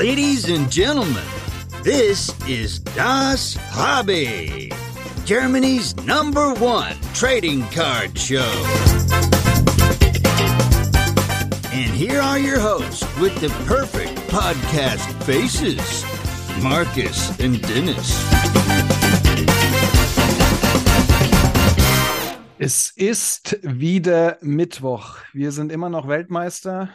[0.00, 1.22] Ladies and gentlemen,
[1.82, 4.72] this is Das Hobby,
[5.26, 8.50] Germany's number one trading card show.
[11.70, 16.02] And here are your hosts with the perfect podcast faces
[16.62, 18.10] Marcus and Dennis.
[22.58, 25.18] Es ist wieder Mittwoch.
[25.34, 26.88] Wir sind immer noch Weltmeister.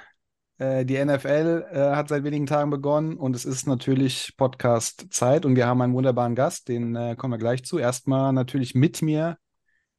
[0.57, 5.55] Äh, die NFL äh, hat seit wenigen Tagen begonnen und es ist natürlich Podcast-Zeit und
[5.55, 7.77] wir haben einen wunderbaren Gast, den äh, kommen wir gleich zu.
[7.77, 9.37] Erstmal natürlich mit mir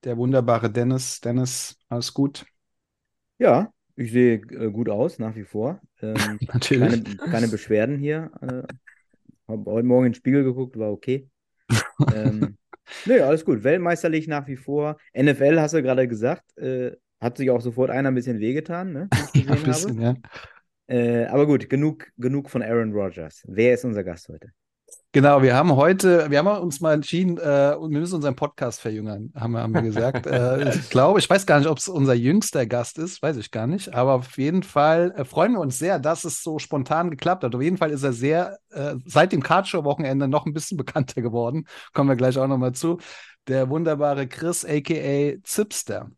[0.05, 1.20] der wunderbare Dennis.
[1.20, 2.46] Dennis, alles gut?
[3.38, 5.80] Ja, ich sehe äh, gut aus, nach wie vor.
[6.01, 7.04] Ähm, natürlich.
[7.04, 8.30] Keine, keine Beschwerden hier.
[8.41, 8.62] Äh,
[9.48, 11.29] habe heute Morgen in den Spiegel geguckt, war okay.
[12.15, 12.57] ähm,
[13.04, 13.65] Nö, alles gut.
[13.65, 14.96] Weltmeisterlich nach wie vor.
[15.16, 16.57] NFL hast du gerade gesagt.
[16.57, 19.09] Äh, hat sich auch sofort einer ein bisschen wehgetan, ne?
[19.34, 20.15] ja, ein bisschen, ja.
[20.88, 23.43] Äh, aber gut, genug, genug von Aaron Rodgers.
[23.47, 24.51] Wer ist unser Gast heute?
[25.13, 29.32] Genau, wir haben heute, wir haben uns mal entschieden, äh, wir müssen unseren Podcast verjüngern,
[29.35, 30.27] haben wir, haben wir gesagt.
[30.27, 33.51] äh, ich glaube, ich weiß gar nicht, ob es unser jüngster Gast ist, weiß ich
[33.51, 33.95] gar nicht.
[33.95, 37.55] Aber auf jeden Fall äh, freuen wir uns sehr, dass es so spontan geklappt hat.
[37.55, 41.66] Auf jeden Fall ist er sehr, äh, seit dem Cardshow-Wochenende noch ein bisschen bekannter geworden.
[41.95, 42.99] Kommen wir gleich auch nochmal zu.
[43.49, 45.43] Der wunderbare Chris, a.k.a.
[45.43, 46.10] Zipster.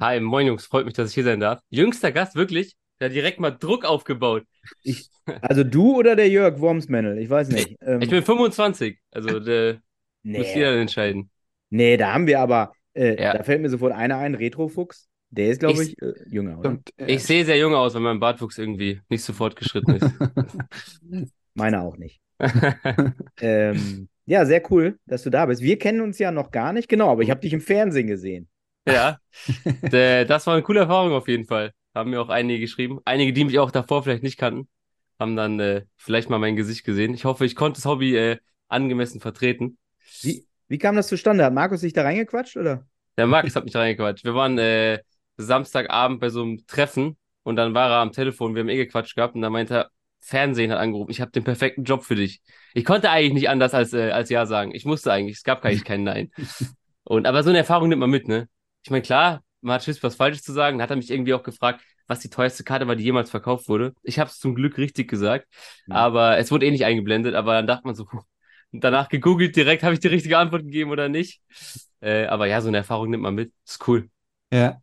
[0.00, 1.60] Hi, moin Jungs, freut mich, dass ich hier sein darf.
[1.70, 2.76] Jüngster Gast, wirklich?
[3.00, 4.44] Der hat direkt mal Druck aufgebaut.
[4.84, 5.08] Ich,
[5.42, 7.18] also du oder der Jörg Wormsmännel?
[7.18, 7.74] Ich weiß nicht.
[7.80, 9.80] Ähm, ich bin 25, also der
[10.22, 10.38] nee.
[10.38, 11.30] muss jeder entscheiden.
[11.70, 13.32] Nee, da haben wir aber, äh, ja.
[13.32, 15.08] da fällt mir sofort einer ein, Retrofuchs.
[15.30, 16.70] Der ist, glaube ich, ich äh, jünger, oder?
[16.70, 20.10] Und, äh, ich sehe sehr jung aus, weil mein Bartwuchs irgendwie nicht sofort geschritten ist.
[21.54, 22.20] Meine auch nicht.
[23.40, 25.60] ähm, ja, sehr cool, dass du da bist.
[25.60, 28.48] Wir kennen uns ja noch gar nicht, genau, aber ich habe dich im Fernsehen gesehen.
[28.86, 29.18] Ja,
[30.24, 31.72] das war eine coole Erfahrung auf jeden Fall.
[31.94, 33.00] Haben mir auch einige geschrieben.
[33.04, 34.68] Einige, die mich auch davor vielleicht nicht kannten,
[35.18, 37.12] haben dann äh, vielleicht mal mein Gesicht gesehen.
[37.12, 39.78] Ich hoffe, ich konnte das Hobby äh, angemessen vertreten.
[40.22, 41.44] Wie, wie kam das zustande?
[41.44, 42.86] Hat Markus sich da reingequatscht, oder?
[43.16, 44.24] Der Markus hat mich da reingequatscht.
[44.24, 45.00] Wir waren äh,
[45.36, 49.16] Samstagabend bei so einem Treffen und dann war er am Telefon, wir haben eh gequatscht
[49.16, 49.90] gehabt und dann meinte er,
[50.20, 52.42] Fernsehen hat angerufen, ich habe den perfekten Job für dich.
[52.74, 54.74] Ich konnte eigentlich nicht anders als, äh, als Ja sagen.
[54.74, 56.30] Ich musste eigentlich, es gab eigentlich kein Nein.
[57.04, 58.48] Und aber so eine Erfahrung nimmt man mit, ne?
[58.88, 60.78] Ich meine, klar, man hat Schiss, was Falsches zu sagen.
[60.78, 63.68] Dann hat er mich irgendwie auch gefragt, was die teuerste Karte war, die jemals verkauft
[63.68, 63.92] wurde.
[64.02, 65.46] Ich habe es zum Glück richtig gesagt,
[65.86, 65.92] mhm.
[65.92, 67.34] aber es wurde eh nicht eingeblendet.
[67.34, 68.06] Aber dann dachte man so,
[68.72, 71.42] danach gegoogelt direkt, habe ich die richtige Antwort gegeben oder nicht.
[72.00, 73.52] Äh, aber ja, so eine Erfahrung nimmt man mit.
[73.66, 74.08] Ist cool.
[74.50, 74.80] Ja.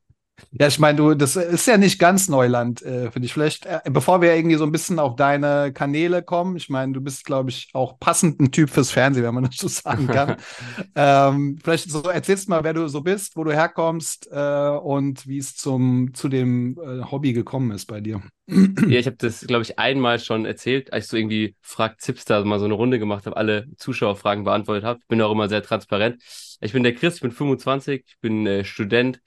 [0.52, 3.34] Ja, ich meine, du, das ist ja nicht ganz Neuland, äh, finde ich.
[3.34, 7.02] Vielleicht, äh, bevor wir irgendwie so ein bisschen auf deine Kanäle kommen, ich meine, du
[7.02, 10.36] bist, glaube ich, auch passend ein Typ fürs Fernsehen, wenn man das so sagen kann.
[10.96, 15.26] ähm, vielleicht so erzählst du mal, wer du so bist, wo du herkommst äh, und
[15.28, 18.22] wie es zum zu dem äh, Hobby gekommen ist bei dir.
[18.48, 22.44] ja, ich habe das, glaube ich, einmal schon erzählt, als ich so irgendwie fragt Zipster
[22.46, 25.00] mal so eine Runde gemacht habe, alle Zuschauerfragen beantwortet habe.
[25.08, 26.22] Bin auch immer sehr transparent.
[26.62, 29.22] Ich bin der Chris, ich bin 25, ich bin äh, Student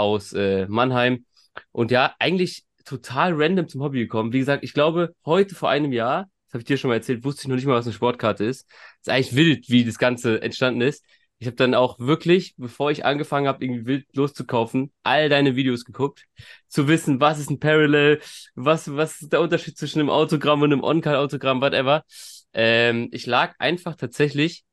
[0.00, 1.24] aus äh, Mannheim.
[1.72, 4.32] Und ja, eigentlich total random zum Hobby gekommen.
[4.32, 7.24] Wie gesagt, ich glaube, heute vor einem Jahr, das habe ich dir schon mal erzählt,
[7.24, 8.66] wusste ich noch nicht mal, was eine Sportkarte ist.
[9.00, 11.04] ist eigentlich wild, wie das Ganze entstanden ist.
[11.38, 15.86] Ich habe dann auch wirklich, bevor ich angefangen habe, irgendwie wild loszukaufen, all deine Videos
[15.86, 16.26] geguckt,
[16.68, 18.20] zu wissen, was ist ein Parallel,
[18.54, 22.04] was, was ist der Unterschied zwischen einem Autogramm und einem On-Card-Autogramm, whatever.
[22.52, 24.64] Ähm, ich lag einfach tatsächlich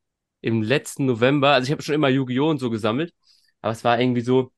[0.41, 2.49] im letzten November, also ich habe schon immer Yu-Gi-Oh!
[2.49, 3.13] und so gesammelt,
[3.61, 4.51] aber es war irgendwie so,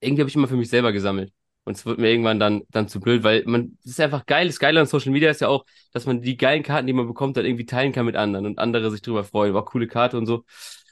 [0.00, 1.32] irgendwie habe ich immer für mich selber gesammelt.
[1.64, 4.46] Und es wird mir irgendwann dann, dann zu blöd, weil man, das ist einfach geil.
[4.46, 7.06] Das Geile an Social Media ist ja auch, dass man die geilen Karten, die man
[7.06, 9.54] bekommt, dann irgendwie teilen kann mit anderen und andere sich drüber freuen.
[9.54, 10.44] War coole Karte und so.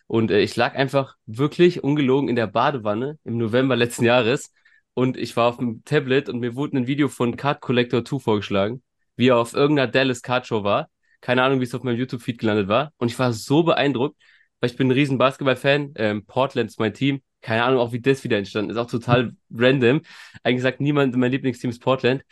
[0.07, 4.53] Und äh, ich lag einfach wirklich ungelogen in der Badewanne im November letzten Jahres
[4.95, 8.19] und ich war auf dem Tablet und mir wurde ein Video von Card Collector 2
[8.19, 8.83] vorgeschlagen,
[9.17, 10.89] wie er auf irgendeiner Dallas Card Show war.
[11.21, 12.93] Keine Ahnung, wie es auf meinem YouTube-Feed gelandet war.
[12.99, 14.17] Und ich war so beeindruckt,
[14.61, 15.95] weil ich bin ein riesen Basketball-Fan.
[15.97, 18.77] Ähm, Portland ist mein Team keine Ahnung auch, wie das wieder entstanden ist.
[18.77, 20.03] Auch total random.
[20.43, 22.23] Eigentlich sagt niemand, mein Lieblingsteam ist Portland.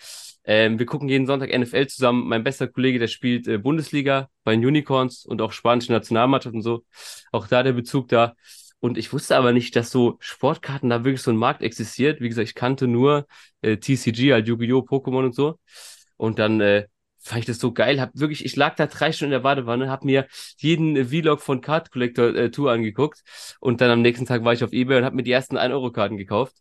[0.45, 2.29] Ähm, wir gucken jeden Sonntag NFL zusammen.
[2.29, 6.63] Mein bester Kollege, der spielt äh, Bundesliga bei den Unicorns und auch spanische Nationalmannschaft und
[6.63, 6.85] so.
[7.33, 8.35] Auch da der Bezug da.
[8.79, 12.21] Und ich wusste aber nicht, dass so Sportkarten da wirklich so ein Markt existiert.
[12.21, 13.27] Wie gesagt, ich kannte nur
[13.63, 15.59] äh, TCG, halt Yu-Gi-Oh!, Pokémon und so.
[16.17, 16.87] Und dann äh,
[17.27, 18.01] fand ich das so geil.
[18.01, 20.27] Hab wirklich, ich lag da drei Stunden in der Badewanne, hab mir
[20.59, 23.23] jeden Vlog von Card Collector äh, Tour angeguckt
[23.61, 26.17] und dann am nächsten Tag war ich auf Ebay und hab mir die ersten 1-Euro-Karten
[26.17, 26.57] gekauft.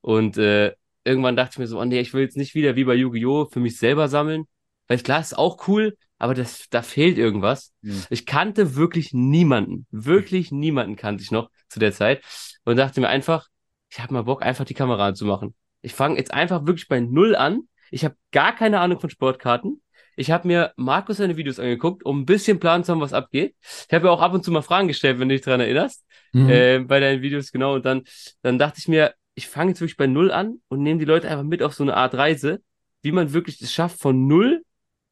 [0.00, 0.74] Und äh,
[1.04, 3.46] irgendwann dachte ich mir so, oh nee, ich will jetzt nicht wieder wie bei Yu-Gi-Oh!
[3.46, 4.44] für mich selber sammeln.
[4.88, 7.72] Weil klar, ist auch cool, aber das, da fehlt irgendwas.
[7.82, 8.04] Mhm.
[8.10, 12.24] Ich kannte wirklich niemanden, wirklich niemanden kannte ich noch zu der Zeit
[12.64, 13.46] und dachte mir einfach,
[13.88, 15.54] ich habe mal Bock, einfach die Kamera anzumachen.
[15.82, 17.62] Ich fange jetzt einfach wirklich bei Null an.
[17.90, 19.80] Ich habe gar keine Ahnung von Sportkarten
[20.16, 23.54] ich habe mir Markus seine Videos angeguckt, um ein bisschen Plan zu haben, was abgeht.
[23.60, 26.04] Ich habe ja auch ab und zu mal Fragen gestellt, wenn du dich daran erinnerst,
[26.32, 26.48] mhm.
[26.48, 27.74] äh, bei deinen Videos, genau.
[27.74, 28.02] Und dann,
[28.42, 31.28] dann dachte ich mir, ich fange jetzt wirklich bei Null an und nehme die Leute
[31.28, 32.60] einfach mit auf so eine Art Reise,
[33.02, 34.62] wie man wirklich es schafft, von Null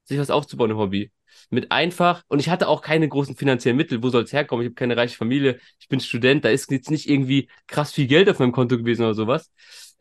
[0.05, 1.11] sich was aufzubauen im Hobby.
[1.51, 4.65] Mit einfach, und ich hatte auch keine großen finanziellen Mittel, wo soll es herkommen?
[4.65, 8.07] Ich habe keine reiche Familie, ich bin Student, da ist jetzt nicht irgendwie krass viel
[8.07, 9.51] Geld auf meinem Konto gewesen oder sowas.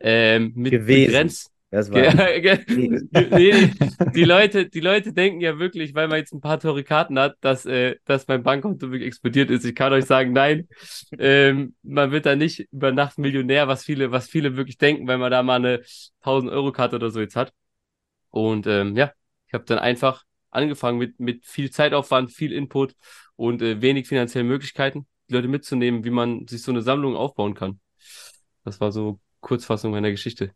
[0.00, 1.06] Ähm, mit gewesen.
[1.06, 1.50] begrenzt.
[1.70, 2.00] Das war
[2.68, 3.70] nee, nee,
[4.14, 7.36] die Leute, die Leute denken ja wirklich, weil man jetzt ein paar teure Karten hat,
[7.42, 9.66] dass, äh, dass mein Bankkonto wirklich explodiert ist.
[9.66, 10.66] Ich kann euch sagen, nein,
[11.18, 15.20] ähm, man wird da nicht über Nacht Millionär, was viele, was viele wirklich denken, wenn
[15.20, 15.82] man da mal eine
[16.20, 17.52] 1000 Euro Karte oder so jetzt hat.
[18.30, 19.12] Und ähm, ja,
[19.46, 22.94] ich habe dann einfach angefangen mit, mit viel Zeitaufwand, viel Input
[23.36, 27.52] und äh, wenig finanziellen Möglichkeiten, die Leute mitzunehmen, wie man sich so eine Sammlung aufbauen
[27.54, 27.80] kann.
[28.64, 30.52] Das war so Kurzfassung meiner Geschichte.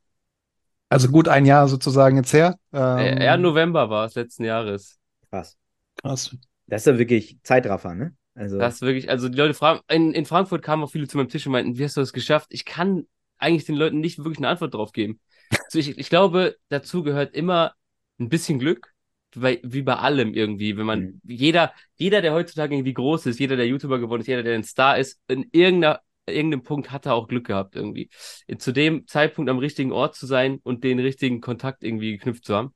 [0.92, 2.58] Also gut ein Jahr sozusagen jetzt her.
[2.72, 4.98] Ähm, ja, November war es letzten Jahres.
[5.30, 5.56] Krass.
[6.00, 6.36] Krass.
[6.66, 8.14] Das ist ja wirklich Zeitraffer, ne?
[8.34, 8.58] Also.
[8.58, 11.28] Das ist wirklich, also die Leute fragen, in, in Frankfurt kamen auch viele zu meinem
[11.28, 12.48] Tisch und meinten, wie hast du das geschafft?
[12.50, 13.06] Ich kann
[13.38, 15.20] eigentlich den Leuten nicht wirklich eine Antwort drauf geben.
[15.66, 17.74] Also ich, ich glaube, dazu gehört immer
[18.18, 18.92] ein bisschen Glück,
[19.34, 20.76] bei, wie bei allem irgendwie.
[20.76, 21.20] Wenn man, mhm.
[21.24, 24.64] jeder, jeder, der heutzutage irgendwie groß ist, jeder, der YouTuber geworden ist, jeder, der ein
[24.64, 28.10] Star ist, in irgendeiner, irgendeinem Punkt hat er auch Glück gehabt irgendwie.
[28.58, 32.54] Zu dem Zeitpunkt am richtigen Ort zu sein und den richtigen Kontakt irgendwie geknüpft zu
[32.54, 32.74] haben.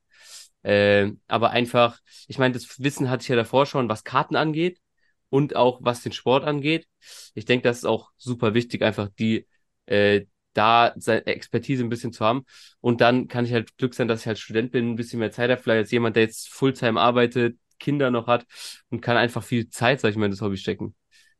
[0.63, 4.79] Äh, aber einfach, ich meine, das Wissen hatte ich ja davor schon, was Karten angeht
[5.29, 6.87] und auch was den Sport angeht.
[7.35, 9.47] Ich denke, das ist auch super wichtig, einfach die,
[9.85, 12.43] äh, da seine Expertise ein bisschen zu haben.
[12.81, 15.31] Und dann kann ich halt Glück sein, dass ich halt Student bin, ein bisschen mehr
[15.31, 18.45] Zeit habe, vielleicht als jemand, der jetzt Fulltime arbeitet, Kinder noch hat
[18.89, 20.95] und kann einfach viel Zeit, sag ich mal, in das Hobby stecken.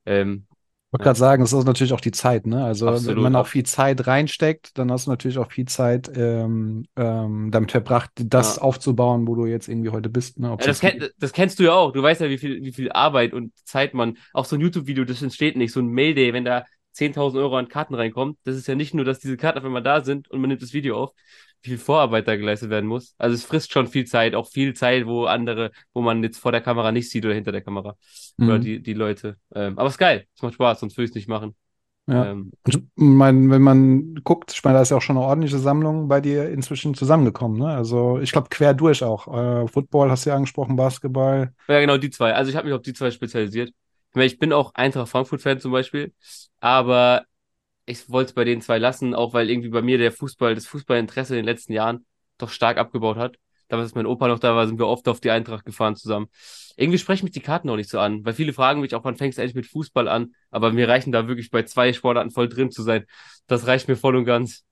[0.05, 0.45] Ähm,
[0.91, 2.63] wollte gerade sagen, es ist natürlich auch die Zeit, ne?
[2.63, 3.17] Also Absolut.
[3.17, 7.51] wenn man auch viel Zeit reinsteckt, dann hast du natürlich auch viel Zeit ähm, ähm,
[7.51, 8.61] damit verbracht, das ja.
[8.61, 10.39] aufzubauen, wo du jetzt irgendwie heute bist.
[10.39, 10.47] Ne?
[10.47, 11.91] Ja, das, kenn, das, kennst du ja auch.
[11.91, 15.03] Du weißt ja, wie viel, wie viel Arbeit und Zeit man, auch so ein YouTube-Video,
[15.03, 16.63] das entsteht nicht, so ein Mail-Day, wenn da
[16.95, 19.83] 10.000 Euro an Karten reinkommt, das ist ja nicht nur, dass diese Karten auf einmal
[19.83, 21.11] da sind und man nimmt das Video auf,
[21.61, 23.15] viel Vorarbeit da geleistet werden muss.
[23.17, 26.51] Also es frisst schon viel Zeit, auch viel Zeit, wo andere, wo man jetzt vor
[26.51, 27.95] der Kamera nicht sieht oder hinter der Kamera.
[28.37, 28.47] Mhm.
[28.47, 29.37] Oder die, die Leute.
[29.53, 31.55] Ähm, aber es ist geil, es macht Spaß, sonst würde ich es nicht machen.
[32.07, 32.31] Ja.
[32.31, 35.57] Ähm, ich mein, wenn man guckt, ich meine, da ist ja auch schon eine ordentliche
[35.57, 37.59] Sammlung bei dir inzwischen zusammengekommen.
[37.59, 37.67] Ne?
[37.67, 39.27] Also ich glaube, quer durch auch.
[39.27, 41.53] Äh, Football hast du ja angesprochen, Basketball.
[41.67, 42.33] Ja, genau, die zwei.
[42.33, 43.69] Also ich habe mich auf die zwei spezialisiert.
[43.69, 46.13] Ich, meine, ich bin auch Eintracht Frankfurt-Fan zum Beispiel,
[46.61, 47.25] aber
[47.87, 50.67] ich wollte es bei den zwei lassen, auch weil irgendwie bei mir der Fußball, das
[50.67, 52.05] Fußballinteresse in den letzten Jahren
[52.37, 53.37] doch stark abgebaut hat.
[53.69, 56.27] Damals, als mein Opa noch da war, sind wir oft auf die Eintracht gefahren zusammen.
[56.75, 59.15] Irgendwie sprechen mich die Karten auch nicht so an, weil viele fragen mich auch, wann
[59.15, 60.33] fängst du eigentlich mit Fußball an?
[60.51, 63.05] Aber mir reichen da wirklich bei zwei Sportarten voll drin zu sein.
[63.47, 64.65] Das reicht mir voll und ganz.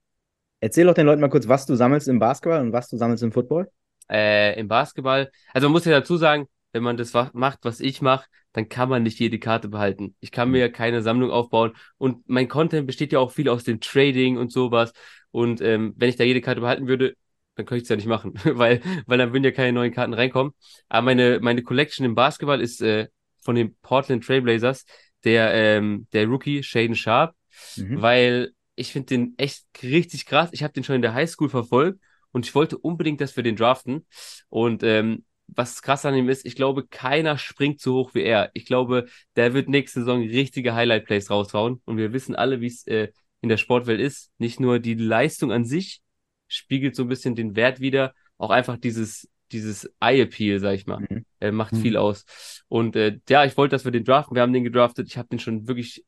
[0.60, 3.22] Erzähl doch den Leuten mal kurz, was du sammelst im Basketball und was du sammelst
[3.22, 3.70] im Football.
[4.08, 8.02] Äh, Im Basketball, also man muss ja dazu sagen, wenn man das macht, was ich
[8.02, 10.14] mache, dann kann man nicht jede Karte behalten.
[10.20, 13.64] Ich kann mir ja keine Sammlung aufbauen und mein Content besteht ja auch viel aus
[13.64, 14.92] dem Trading und sowas.
[15.30, 17.16] Und ähm, wenn ich da jede Karte behalten würde,
[17.54, 20.12] dann könnte ich es ja nicht machen, weil, weil dann würden ja keine neuen Karten
[20.12, 20.52] reinkommen.
[20.90, 23.08] Aber meine, meine Collection im Basketball ist äh,
[23.40, 24.84] von den Portland Trailblazers
[25.24, 27.34] der, ähm, der Rookie Shaden Sharp,
[27.76, 28.02] mhm.
[28.02, 30.50] weil ich finde den echt richtig krass.
[30.52, 31.98] Ich habe den schon in der Highschool verfolgt
[32.32, 34.06] und ich wollte unbedingt, dass wir den draften.
[34.48, 38.50] Und ähm, was krass an ihm ist, ich glaube, keiner springt so hoch wie er.
[38.54, 41.80] Ich glaube, der wird nächste Saison richtige Highlight-Plays raushauen.
[41.84, 43.08] Und wir wissen alle, wie es äh,
[43.40, 44.30] in der Sportwelt ist.
[44.38, 46.00] Nicht nur die Leistung an sich
[46.48, 51.00] spiegelt so ein bisschen den Wert wieder, auch einfach dieses, dieses Eye-Appeal, sag ich mal,
[51.00, 51.24] mhm.
[51.40, 51.82] äh, macht mhm.
[51.82, 52.24] viel aus.
[52.68, 54.34] Und äh, ja, ich wollte, dass wir den draften.
[54.34, 55.08] Wir haben den gedraftet.
[55.08, 56.04] Ich habe den schon wirklich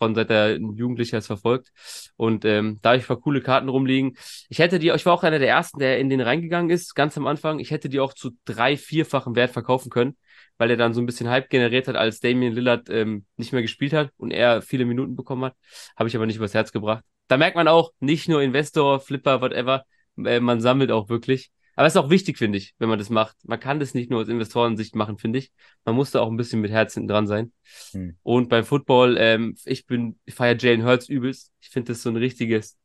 [0.00, 1.70] von seit er Jugendlicher ist verfolgt.
[2.16, 4.16] Und ähm, da ich paar coole Karten rumliegen.
[4.48, 7.18] Ich hätte die, ich war auch einer der ersten, der in den reingegangen ist, ganz
[7.18, 7.58] am Anfang.
[7.58, 10.16] Ich hätte die auch zu drei, vierfachen Wert verkaufen können,
[10.56, 13.60] weil er dann so ein bisschen Hype generiert hat, als Damien Lillard ähm, nicht mehr
[13.60, 15.54] gespielt hat und er viele Minuten bekommen hat.
[15.96, 17.04] Habe ich aber nicht übers Herz gebracht.
[17.28, 19.84] Da merkt man auch, nicht nur Investor, Flipper, whatever,
[20.24, 21.50] äh, man sammelt auch wirklich.
[21.80, 23.38] Aber es ist auch wichtig, finde ich, wenn man das macht.
[23.42, 25.50] Man kann das nicht nur aus Investorensicht machen, finde ich.
[25.86, 27.52] Man muss da auch ein bisschen mit Herz hinten dran sein.
[27.92, 28.18] Hm.
[28.22, 31.50] Und beim Football, ähm, ich bin, ich feiere Jalen Hurts übelst.
[31.58, 32.76] Ich finde das so ein richtiges,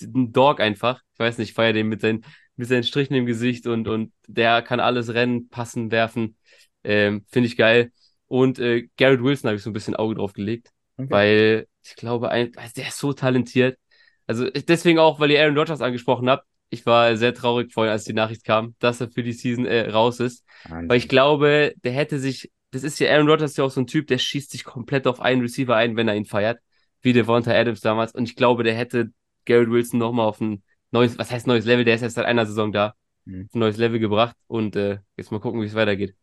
[0.00, 1.02] ein Dog einfach.
[1.12, 2.24] Ich weiß nicht, ich feiere den mit seinen,
[2.56, 6.38] mit seinen Strichen im Gesicht und, und der kann alles rennen, passen, werfen.
[6.82, 7.92] Ähm, finde ich geil.
[8.26, 11.10] Und äh, Garrett Wilson habe ich so ein bisschen Auge drauf gelegt, okay.
[11.10, 13.78] weil ich glaube, ein, also der ist so talentiert.
[14.26, 18.04] Also deswegen auch, weil ihr Aaron Rodgers angesprochen habt ich war sehr traurig vorhin, als
[18.04, 20.44] die Nachricht kam, dass er für die Season äh, raus ist.
[20.68, 20.88] Wahnsinn.
[20.88, 23.86] Weil ich glaube, der hätte sich, das ist ja Aaron Rodgers ja auch so ein
[23.86, 26.60] Typ, der schießt sich komplett auf einen Receiver ein, wenn er ihn feiert.
[27.02, 28.14] Wie Devonta Adams damals.
[28.14, 29.10] Und ich glaube, der hätte
[29.46, 32.46] Garrett Wilson nochmal auf ein neues, was heißt neues Level, der ist erst seit einer
[32.46, 32.94] Saison da.
[33.24, 33.48] Mhm.
[33.54, 36.14] ein neues Level gebracht und äh, jetzt mal gucken, wie es weitergeht.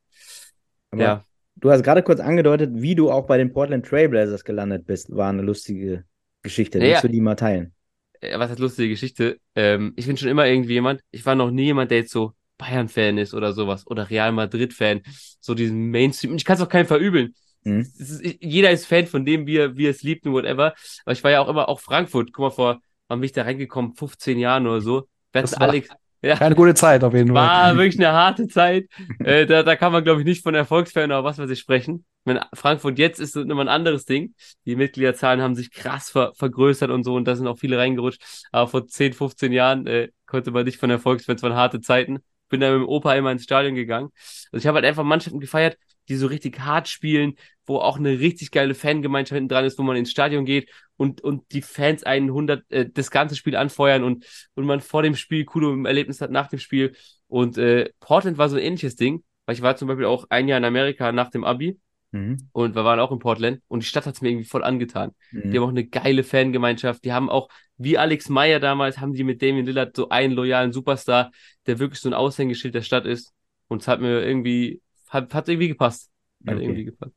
[0.92, 1.24] Aber Ja.
[1.56, 5.16] du hast gerade kurz angedeutet, wie du auch bei den Portland Trailblazers gelandet bist.
[5.16, 6.06] War eine lustige
[6.42, 6.80] Geschichte.
[6.80, 6.92] Naja.
[6.94, 7.74] Willst du die mal teilen?
[8.22, 9.40] Äh, was heißt lustige Geschichte?
[9.56, 12.34] Ähm, ich bin schon immer irgendwie jemand, ich war noch nie jemand, der jetzt so
[12.58, 15.02] Bayern-Fan ist oder sowas oder Real Madrid-Fan,
[15.40, 16.36] so diesen Mainstream.
[16.36, 17.36] Ich kann es auch keinem verübeln.
[17.64, 17.82] Mhm.
[17.82, 20.74] Ist, ich- jeder ist Fan von dem, wie er, wie er es liebt und whatever.
[21.06, 22.34] Aber ich war ja auch immer auch Frankfurt.
[22.34, 23.94] Guck mal, vor, wann bin ich da reingekommen?
[23.96, 25.08] 15 Jahren oder so.
[25.32, 25.90] Das war- Alex.
[26.22, 27.36] Ja, Keine gute Zeit auf jeden Fall.
[27.36, 28.88] war wirklich eine harte Zeit.
[29.20, 32.06] Äh, da, da kann man, glaube ich, nicht von Erfolgsfan oder was weiß ich sprechen.
[32.26, 34.34] Meine, Frankfurt jetzt ist immer ein anderes Ding.
[34.66, 38.22] Die Mitgliederzahlen haben sich krass ver vergrößert und so und da sind auch viele reingerutscht.
[38.52, 42.20] Aber vor 10, 15 Jahren äh, konnte man nicht von Erfolgsfans, waren harte Zeiten.
[42.50, 44.10] Bin da mit dem Opa immer ins Stadion gegangen.
[44.52, 45.78] Also ich habe halt einfach Mannschaften gefeiert,
[46.10, 47.36] die so richtig hart spielen,
[47.66, 51.22] wo auch eine richtig geile Fangemeinschaft hinten dran ist, wo man ins Stadion geht und,
[51.22, 55.16] und die Fans einen 100, äh, das ganze Spiel anfeuern und, und man vor dem
[55.16, 56.96] Spiel coole Erlebnis hat nach dem Spiel.
[57.28, 60.48] Und äh, Portland war so ein ähnliches Ding, weil ich war zum Beispiel auch ein
[60.48, 61.80] Jahr in Amerika nach dem Abi
[62.12, 62.48] Mhm.
[62.54, 65.12] und wir waren auch in Portland und die Stadt hat es mir irgendwie voll angetan.
[65.32, 65.52] Mhm.
[65.52, 67.04] Die haben auch eine geile Fangemeinschaft.
[67.04, 70.72] Die haben auch, wie Alex Meyer damals, haben die mit Damien Lillard so einen loyalen
[70.72, 71.32] Superstar,
[71.66, 73.34] der wirklich so ein Aushängeschild der Stadt ist.
[73.68, 76.12] Und es hat mir irgendwie, hat, hat irgendwie gepasst.
[76.46, 76.64] Hat Okay.
[76.64, 77.14] irgendwie gepasst.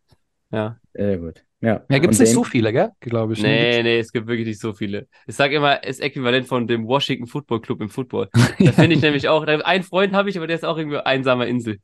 [0.52, 0.78] Ja.
[0.94, 1.44] Sehr gut.
[1.60, 2.90] Ja, Ja, gibt es nicht so viele, gell?
[3.00, 3.42] Glaube ich.
[3.42, 3.48] ne?
[3.48, 5.06] Nee, nee, es gibt wirklich nicht so viele.
[5.26, 8.28] Ich sag immer, es ist äquivalent von dem Washington Football Club im Football.
[8.58, 11.46] Da finde ich nämlich auch, einen Freund habe ich, aber der ist auch irgendwie einsamer
[11.46, 11.78] Insel.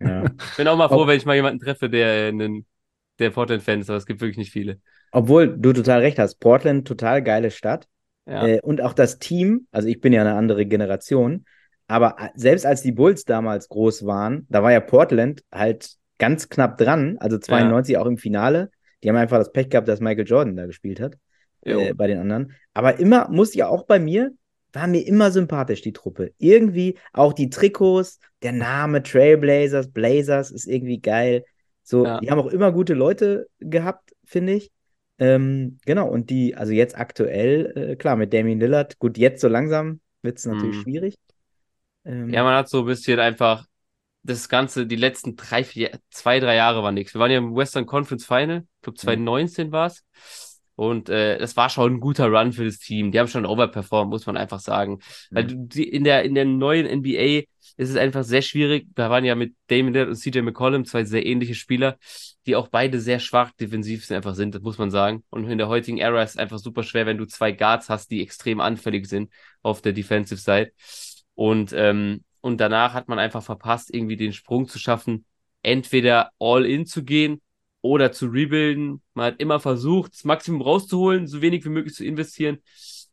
[0.00, 0.24] Ja.
[0.56, 2.66] Bin auch mal froh, Ob- wenn ich mal jemanden treffe, der einen,
[3.18, 4.80] der Portland-Fan ist, aber es gibt wirklich nicht viele.
[5.12, 6.36] Obwohl du total recht hast.
[6.40, 7.86] Portland, total geile Stadt.
[8.26, 8.46] Ja.
[8.46, 11.44] Äh, und auch das Team, also ich bin ja eine andere Generation,
[11.88, 16.48] aber a- selbst als die Bulls damals groß waren, da war ja Portland halt ganz
[16.48, 18.70] knapp dran, also 92 auch im Finale.
[19.02, 21.16] Die haben einfach das Pech gehabt, dass Michael Jordan da gespielt hat,
[21.64, 22.52] äh, bei den anderen.
[22.74, 24.32] Aber immer, muss ja auch bei mir,
[24.72, 26.32] war mir immer sympathisch, die Truppe.
[26.38, 31.44] Irgendwie auch die Trikots, der Name Trailblazers, Blazers ist irgendwie geil.
[31.82, 32.20] So, Ja.
[32.20, 34.70] die haben auch immer gute Leute gehabt, finde ich.
[35.18, 39.48] Ähm, genau, und die, also jetzt aktuell, äh, klar, mit Damian Lillard, gut, jetzt so
[39.48, 40.82] langsam wird es natürlich Mhm.
[40.82, 41.16] schwierig.
[42.04, 43.64] Ähm, Ja, man hat so ein bisschen einfach
[44.22, 47.14] das Ganze, die letzten drei, vier, zwei, drei Jahre war nichts.
[47.14, 50.04] Wir waren ja im Western Conference Final, ich glaube 2019 war es.
[50.74, 53.12] Und äh, das war schon ein guter Run für das Team.
[53.12, 55.00] Die haben schon overperformed, muss man einfach sagen.
[55.32, 58.86] Weil du, die, in der in der neuen NBA ist es einfach sehr schwierig.
[58.94, 61.98] Da waren ja mit Damon Lillard und CJ McCollum zwei sehr ähnliche Spieler,
[62.46, 65.24] die auch beide sehr schwach defensiv einfach sind, das muss man sagen.
[65.30, 68.10] Und in der heutigen Era ist es einfach super schwer, wenn du zwei Guards hast,
[68.10, 69.30] die extrem anfällig sind
[69.62, 70.72] auf der Defensive Side.
[71.34, 75.24] Und, ähm, und danach hat man einfach verpasst, irgendwie den Sprung zu schaffen,
[75.62, 77.40] entweder all in zu gehen
[77.80, 79.02] oder zu rebuilden.
[79.14, 82.58] Man hat immer versucht, das Maximum rauszuholen, so wenig wie möglich zu investieren.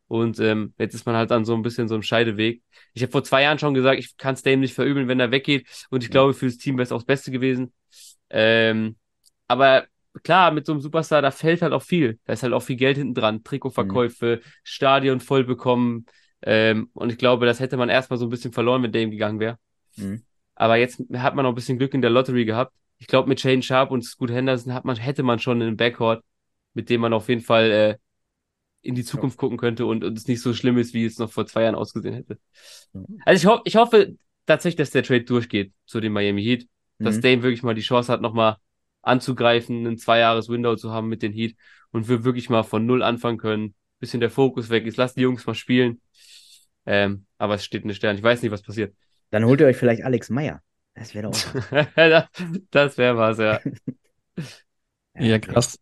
[0.08, 2.62] Und ähm, jetzt ist man halt an so ein bisschen so einem Scheideweg.
[2.94, 5.30] Ich habe vor zwei Jahren schon gesagt, ich kann es Dame nicht verübeln, wenn er
[5.30, 5.68] weggeht.
[5.90, 7.72] Und ich glaube, für das Team wäre es auch das Beste gewesen.
[8.28, 8.96] Ähm,
[9.46, 9.86] aber
[10.24, 12.18] klar, mit so einem Superstar, da fällt halt auch viel.
[12.24, 13.44] Da ist halt auch viel Geld hinten dran.
[13.44, 16.06] Trikotverkäufe, Stadion voll bekommen.
[16.42, 19.40] Ähm, und ich glaube, das hätte man erstmal so ein bisschen verloren, wenn Dame gegangen
[19.40, 19.58] wäre.
[19.96, 20.22] Mhm.
[20.54, 22.74] Aber jetzt hat man noch ein bisschen Glück in der Lottery gehabt.
[22.98, 26.22] Ich glaube, mit Shane Sharp und Scoot Henderson hat man, hätte man schon einen Backcourt,
[26.74, 27.96] mit dem man auf jeden Fall äh,
[28.82, 31.30] in die Zukunft gucken könnte und, und es nicht so schlimm ist, wie es noch
[31.30, 32.38] vor zwei Jahren ausgesehen hätte.
[32.92, 33.00] Ja.
[33.24, 34.16] Also ich, ho ich hoffe
[34.46, 36.66] tatsächlich, dass der Trade durchgeht zu den Miami Heat,
[36.98, 37.20] dass Mhm.
[37.22, 38.56] Dame wirklich mal die Chance hat, nochmal
[39.02, 41.56] anzugreifen, ein Zwei-Jahres-Window zu haben mit den Heat
[41.90, 43.74] und wir wirklich mal von Null anfangen können.
[44.00, 46.00] Bisschen der Fokus weg ist, lass die Jungs mal spielen.
[46.86, 48.18] Ähm, aber es steht in den Sternen.
[48.18, 48.94] Ich weiß nicht, was passiert.
[49.30, 50.62] Dann holt ihr euch vielleicht Alex Meyer.
[50.94, 51.86] Das wäre doch auch.
[51.96, 52.24] das
[52.70, 53.60] das wäre was, ja.
[55.14, 55.78] Ja, krass.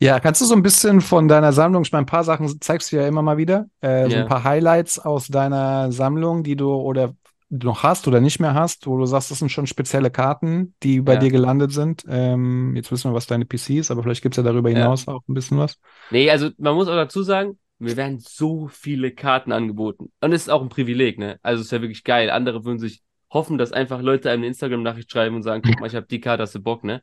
[0.00, 2.90] Ja, kannst du so ein bisschen von deiner Sammlung, ich meine, ein paar Sachen zeigst
[2.90, 4.22] du ja immer mal wieder, äh, so Ja.
[4.22, 7.14] ein paar Highlights aus deiner Sammlung, die du oder
[7.50, 11.00] noch hast oder nicht mehr hast, wo du sagst, das sind schon spezielle Karten, die
[11.00, 11.20] bei Ja.
[11.20, 12.04] dir gelandet sind.
[12.08, 14.76] Ähm, jetzt wissen wir, was deine PC ist, aber vielleicht gibt es ja darüber Ja.
[14.76, 15.78] hinaus auch ein bisschen was.
[16.10, 20.12] Nee, also man muss auch dazu sagen, mir werden so viele Karten angeboten.
[20.20, 21.38] Und es ist auch ein Privileg, ne?
[21.42, 22.30] Also es ist ja wirklich geil.
[22.30, 25.86] Andere würden sich hoffen, dass einfach Leute einem eine Instagram-Nachricht schreiben und sagen, guck mal,
[25.86, 27.02] ich habe die Karte, hast du Bock, ne?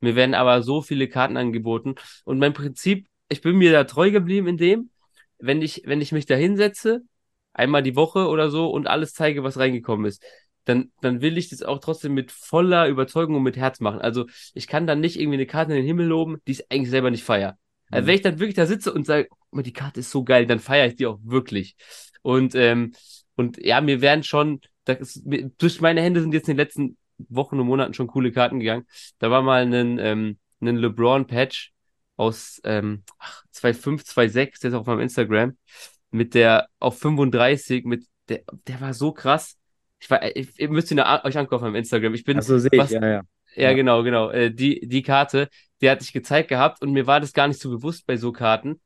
[0.00, 1.94] Mir werden aber so viele Karten angeboten.
[2.24, 4.90] Und mein Prinzip, ich bin mir da treu geblieben in dem,
[5.38, 7.02] wenn ich, wenn ich mich da hinsetze,
[7.52, 10.22] einmal die Woche oder so und alles zeige, was reingekommen ist,
[10.64, 14.00] dann, dann will ich das auch trotzdem mit voller Überzeugung und mit Herz machen.
[14.00, 16.90] Also ich kann dann nicht irgendwie eine Karte in den Himmel loben, die ich eigentlich
[16.90, 17.58] selber nicht feier.
[17.90, 20.46] Also wenn ich dann wirklich da sitze und sage, mal, die Karte ist so geil,
[20.46, 21.76] dann feiere ich die auch wirklich.
[22.22, 22.92] Und, ähm,
[23.36, 25.24] und ja, mir werden schon, das ist,
[25.58, 28.86] durch meine Hände sind jetzt in den letzten Wochen und Monaten schon coole Karten gegangen.
[29.18, 31.72] Da war mal ein, ähm, ein LeBron-Patch
[32.16, 35.56] aus ähm, ach, 2.5, 2.6, der ist auf meinem Instagram,
[36.12, 39.58] mit der auf 35, mit der, der war so krass.
[39.98, 42.14] Ich, war, ich, ihr müsst ihn euch angucken auf Instagram.
[42.14, 42.38] Ich bin.
[42.38, 43.22] Achso, sehe ich, ja, ja.
[43.54, 44.30] Ja, ja, genau, genau.
[44.30, 45.48] Äh, die, die Karte,
[45.80, 48.32] die hatte ich gezeigt gehabt und mir war das gar nicht so bewusst bei so
[48.32, 48.80] Karten,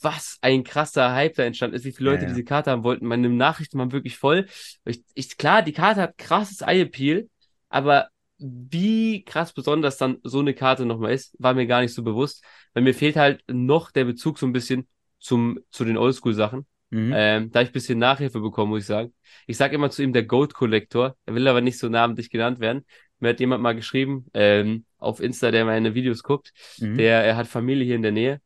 [0.00, 2.34] was ein krasser Hype da entstanden ist, wie viele Leute ja, ja.
[2.34, 3.06] diese Karte haben wollten.
[3.06, 4.46] Meine Nachrichten waren wirklich voll.
[4.84, 7.28] Ich, ich, klar, die Karte hat krasses Eye-Appeal,
[7.68, 12.02] aber wie krass besonders dann so eine Karte nochmal ist, war mir gar nicht so
[12.02, 14.86] bewusst, weil mir fehlt halt noch der Bezug so ein bisschen
[15.18, 16.66] zum, zu den Oldschool-Sachen.
[16.90, 17.12] Mhm.
[17.14, 19.12] Ähm, da ich ein bisschen Nachhilfe bekommen, muss ich sagen.
[19.46, 21.16] Ich sage immer zu ihm der Goat Collector.
[21.26, 22.84] Er will aber nicht so namentlich genannt werden.
[23.18, 26.96] Mir hat jemand mal geschrieben, ähm, auf Insta, der meine Videos guckt, mhm.
[26.96, 28.40] der er hat Familie hier in der Nähe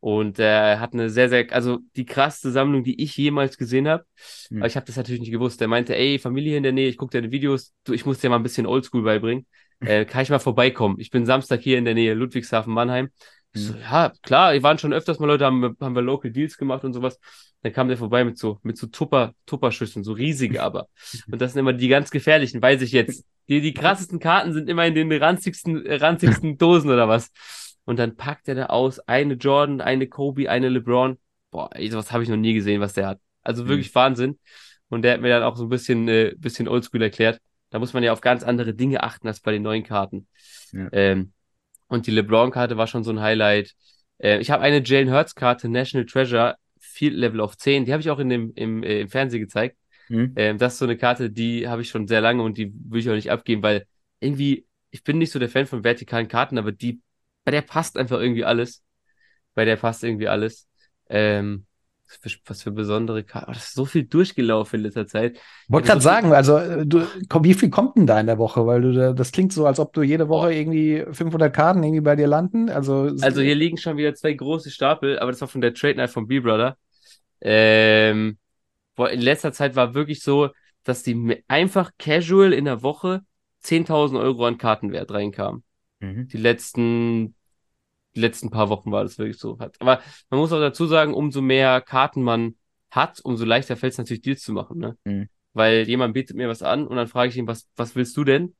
[0.00, 4.04] und er hat eine sehr, sehr, also die krasseste Sammlung, die ich jemals gesehen habe.
[4.50, 4.58] Mhm.
[4.58, 5.60] Aber ich habe das natürlich nicht gewusst.
[5.60, 8.18] Der meinte, ey, Familie hier in der Nähe, ich gucke deine Videos, du, ich muss
[8.18, 9.46] dir mal ein bisschen Oldschool beibringen.
[9.80, 10.98] Äh, kann ich mal vorbeikommen?
[10.98, 13.10] Ich bin Samstag hier in der Nähe, Ludwigshafen, Mannheim.
[13.58, 13.62] Mhm.
[13.62, 16.84] So, ja, klar, wir waren schon öfters mal Leute, haben, haben wir Local Deals gemacht
[16.84, 17.18] und sowas.
[17.62, 20.88] Dann kam der vorbei mit so, mit so Tupper, Tupperschüsseln, so riesige aber.
[21.30, 23.24] Und das sind immer die ganz gefährlichen, weiß ich jetzt.
[23.48, 27.30] Die, die krassesten Karten sind immer in den ranzigsten, ranzigsten Dosen oder was.
[27.84, 31.18] Und dann packt er da aus eine Jordan, eine Kobe, eine LeBron.
[31.50, 33.20] Boah, ey, sowas habe ich noch nie gesehen, was der hat.
[33.42, 33.68] Also mhm.
[33.68, 33.94] wirklich mhm.
[33.94, 34.38] Wahnsinn.
[34.88, 37.40] Und der hat mir dann auch so ein bisschen, äh, bisschen oldschool erklärt.
[37.70, 40.26] Da muss man ja auf ganz andere Dinge achten als bei den neuen Karten.
[40.72, 40.88] Ja.
[40.92, 41.32] Ähm,
[41.88, 43.74] und die LeBron-Karte war schon so ein Highlight.
[44.18, 47.84] Äh, ich habe eine Jalen Hurts-Karte, National Treasure, Field Level auf 10.
[47.84, 49.76] Die habe ich auch in dem, im, äh, im Fernsehen gezeigt.
[50.08, 50.32] Mhm.
[50.36, 53.00] Ähm, das ist so eine Karte, die habe ich schon sehr lange und die will
[53.00, 53.86] ich auch nicht abgeben, weil
[54.20, 57.00] irgendwie, ich bin nicht so der Fan von vertikalen Karten, aber die,
[57.44, 58.82] bei der passt einfach irgendwie alles.
[59.54, 60.68] Bei der passt irgendwie alles.
[61.08, 61.66] Ähm,
[62.46, 63.50] was für besondere Karten.
[63.50, 65.38] Oh, das ist so viel durchgelaufen in letzter Zeit.
[65.68, 67.06] Wollte gerade so sagen, also äh, du,
[67.42, 68.66] wie viel kommt denn da in der Woche?
[68.66, 72.16] Weil du, das klingt so, als ob du jede Woche irgendwie 500 Karten irgendwie bei
[72.16, 72.70] dir landen.
[72.70, 75.96] Also, also hier liegen schon wieder zwei große Stapel, aber das war von der Trade
[75.96, 76.76] Night von B-Brother.
[77.40, 78.38] Ähm,
[78.96, 80.50] in letzter Zeit war wirklich so,
[80.84, 83.22] dass die einfach casual in der Woche
[83.62, 85.62] 10.000 Euro an Kartenwert reinkamen.
[86.00, 86.28] Mhm.
[86.28, 87.34] Die letzten
[88.14, 89.58] die letzten paar Wochen war das wirklich so.
[89.78, 92.54] Aber man muss auch dazu sagen, umso mehr Karten man
[92.90, 94.78] hat, umso leichter fällt es natürlich, Deals zu machen.
[94.78, 94.96] Ne?
[95.04, 95.28] Mhm.
[95.52, 98.24] Weil jemand bietet mir was an und dann frage ich ihn, was, was willst du
[98.24, 98.54] denn?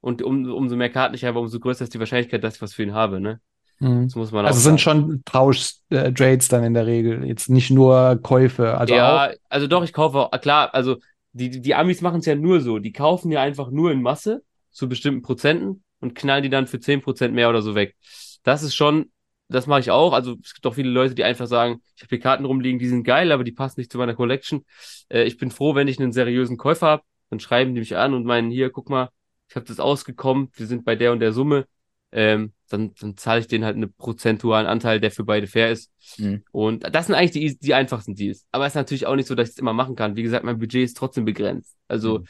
[0.00, 2.74] Und um, umso mehr Karten ich habe, umso größer ist die Wahrscheinlichkeit, dass ich was
[2.74, 3.20] für ihn habe.
[3.20, 3.40] Ne?
[3.78, 4.04] Mhm.
[4.04, 8.76] Das muss man also sind schon Tausch-Trades dann in der Regel, jetzt nicht nur Käufe.
[8.76, 9.34] Also ja, auch...
[9.48, 10.96] also doch, ich kaufe, klar, also
[11.32, 12.78] die, die Amis machen es ja nur so.
[12.78, 16.78] Die kaufen ja einfach nur in Masse zu bestimmten Prozenten und knallen die dann für
[16.78, 17.96] 10% mehr oder so weg
[18.42, 19.10] das ist schon,
[19.48, 20.12] das mache ich auch.
[20.12, 22.88] Also es gibt auch viele Leute, die einfach sagen, ich habe hier Karten rumliegen, die
[22.88, 24.64] sind geil, aber die passen nicht zu meiner Collection.
[25.08, 27.02] Äh, ich bin froh, wenn ich einen seriösen Käufer habe.
[27.30, 29.08] Dann schreiben die mich an und meinen, hier, guck mal,
[29.48, 31.66] ich habe das ausgekommen, wir sind bei der und der Summe.
[32.10, 35.90] Ähm, dann, dann zahle ich denen halt einen prozentualen Anteil, der für beide fair ist.
[36.18, 36.44] Mhm.
[36.52, 38.46] Und das sind eigentlich die, die einfachsten Deals.
[38.50, 40.16] Aber es ist natürlich auch nicht so, dass ich es immer machen kann.
[40.16, 41.76] Wie gesagt, mein Budget ist trotzdem begrenzt.
[41.88, 42.26] Also mhm.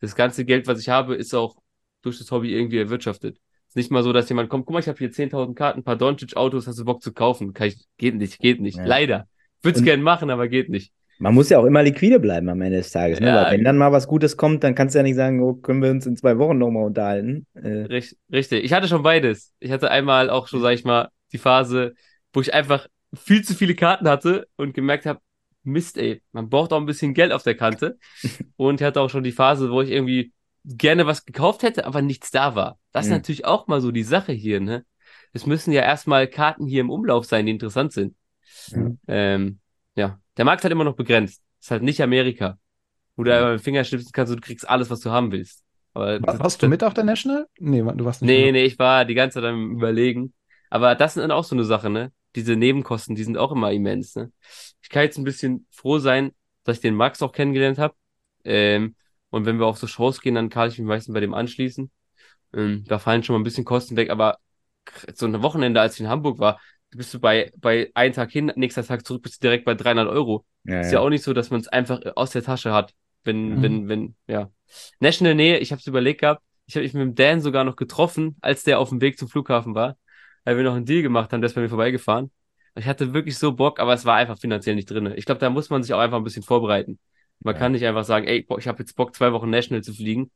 [0.00, 1.56] das ganze Geld, was ich habe, ist auch
[2.02, 3.38] durch das Hobby irgendwie erwirtschaftet.
[3.74, 5.82] Ist nicht mal so, dass jemand kommt, guck mal, ich habe hier 10.000 Karten, ein
[5.82, 7.52] paar Doncic-Autos, hast du Bock zu kaufen?
[7.54, 8.78] Kann ich, geht nicht, geht nicht.
[8.78, 8.84] Ja.
[8.84, 9.26] Leider.
[9.62, 10.92] Würde es gerne machen, aber geht nicht.
[11.18, 13.18] Man muss ja auch immer liquide bleiben am Ende des Tages.
[13.18, 13.26] Ne?
[13.26, 15.54] Ja, Weil wenn dann mal was Gutes kommt, dann kannst du ja nicht sagen, oh,
[15.54, 17.46] können wir uns in zwei Wochen nochmal unterhalten.
[17.54, 17.86] Äh.
[18.32, 18.64] Richtig.
[18.64, 19.52] Ich hatte schon beides.
[19.58, 21.94] Ich hatte einmal auch schon, sag ich mal, die Phase,
[22.32, 25.18] wo ich einfach viel zu viele Karten hatte und gemerkt habe,
[25.64, 27.98] Mist, ey, man braucht auch ein bisschen Geld auf der Kante.
[28.56, 30.32] und ich hatte auch schon die Phase, wo ich irgendwie
[30.64, 32.78] gerne was gekauft hätte, aber nichts da war.
[32.92, 33.12] Das mhm.
[33.12, 34.84] ist natürlich auch mal so die Sache hier, ne?
[35.32, 38.14] Es müssen ja erstmal Karten hier im Umlauf sein, die interessant sind.
[38.70, 38.98] Mhm.
[39.08, 39.58] Ähm,
[39.96, 41.42] ja, der Markt hat immer noch begrenzt.
[41.60, 42.58] ist halt nicht Amerika,
[43.16, 43.52] wo du mhm.
[43.52, 45.64] mit Finger schnipsen kannst und du kriegst alles, was du haben willst.
[45.92, 47.46] Aber Warst das, du mit auf der National?
[47.58, 48.30] Nee, du warst nicht.
[48.30, 50.32] Nee, nee, ich war die ganze Zeit am Überlegen.
[50.70, 52.12] Aber das sind auch so eine Sache, ne?
[52.34, 54.32] Diese Nebenkosten, die sind auch immer immens, ne?
[54.82, 56.32] Ich kann jetzt ein bisschen froh sein,
[56.64, 57.94] dass ich den Max auch kennengelernt habe.
[58.44, 58.96] Ähm,
[59.34, 61.90] und wenn wir auf so Shows gehen, dann kann ich mich meistens bei dem anschließen.
[62.54, 64.38] Ähm, da fallen schon mal ein bisschen Kosten weg, aber
[65.12, 68.52] so ein Wochenende, als ich in Hamburg war, bist du bei, bei einem Tag hin,
[68.54, 70.44] nächster Tag zurück, bist du direkt bei 300 Euro.
[70.62, 72.94] Ja, ist ja, ja auch nicht so, dass man es einfach aus der Tasche hat.
[73.24, 73.62] Wenn, mhm.
[73.62, 74.50] wenn, wenn, ja.
[75.00, 77.74] National Nähe, ich habe es überlegt gehabt, ich habe mich mit dem Dan sogar noch
[77.74, 79.96] getroffen, als der auf dem Weg zum Flughafen war,
[80.44, 82.30] weil wir noch einen Deal gemacht haben, der ist bei mir vorbeigefahren.
[82.76, 85.12] Ich hatte wirklich so Bock, aber es war einfach finanziell nicht drin.
[85.16, 87.00] Ich glaube, da muss man sich auch einfach ein bisschen vorbereiten.
[87.44, 87.58] Man ja.
[87.60, 90.30] kann nicht einfach sagen, ey, boah, ich habe jetzt Bock, zwei Wochen National zu fliegen.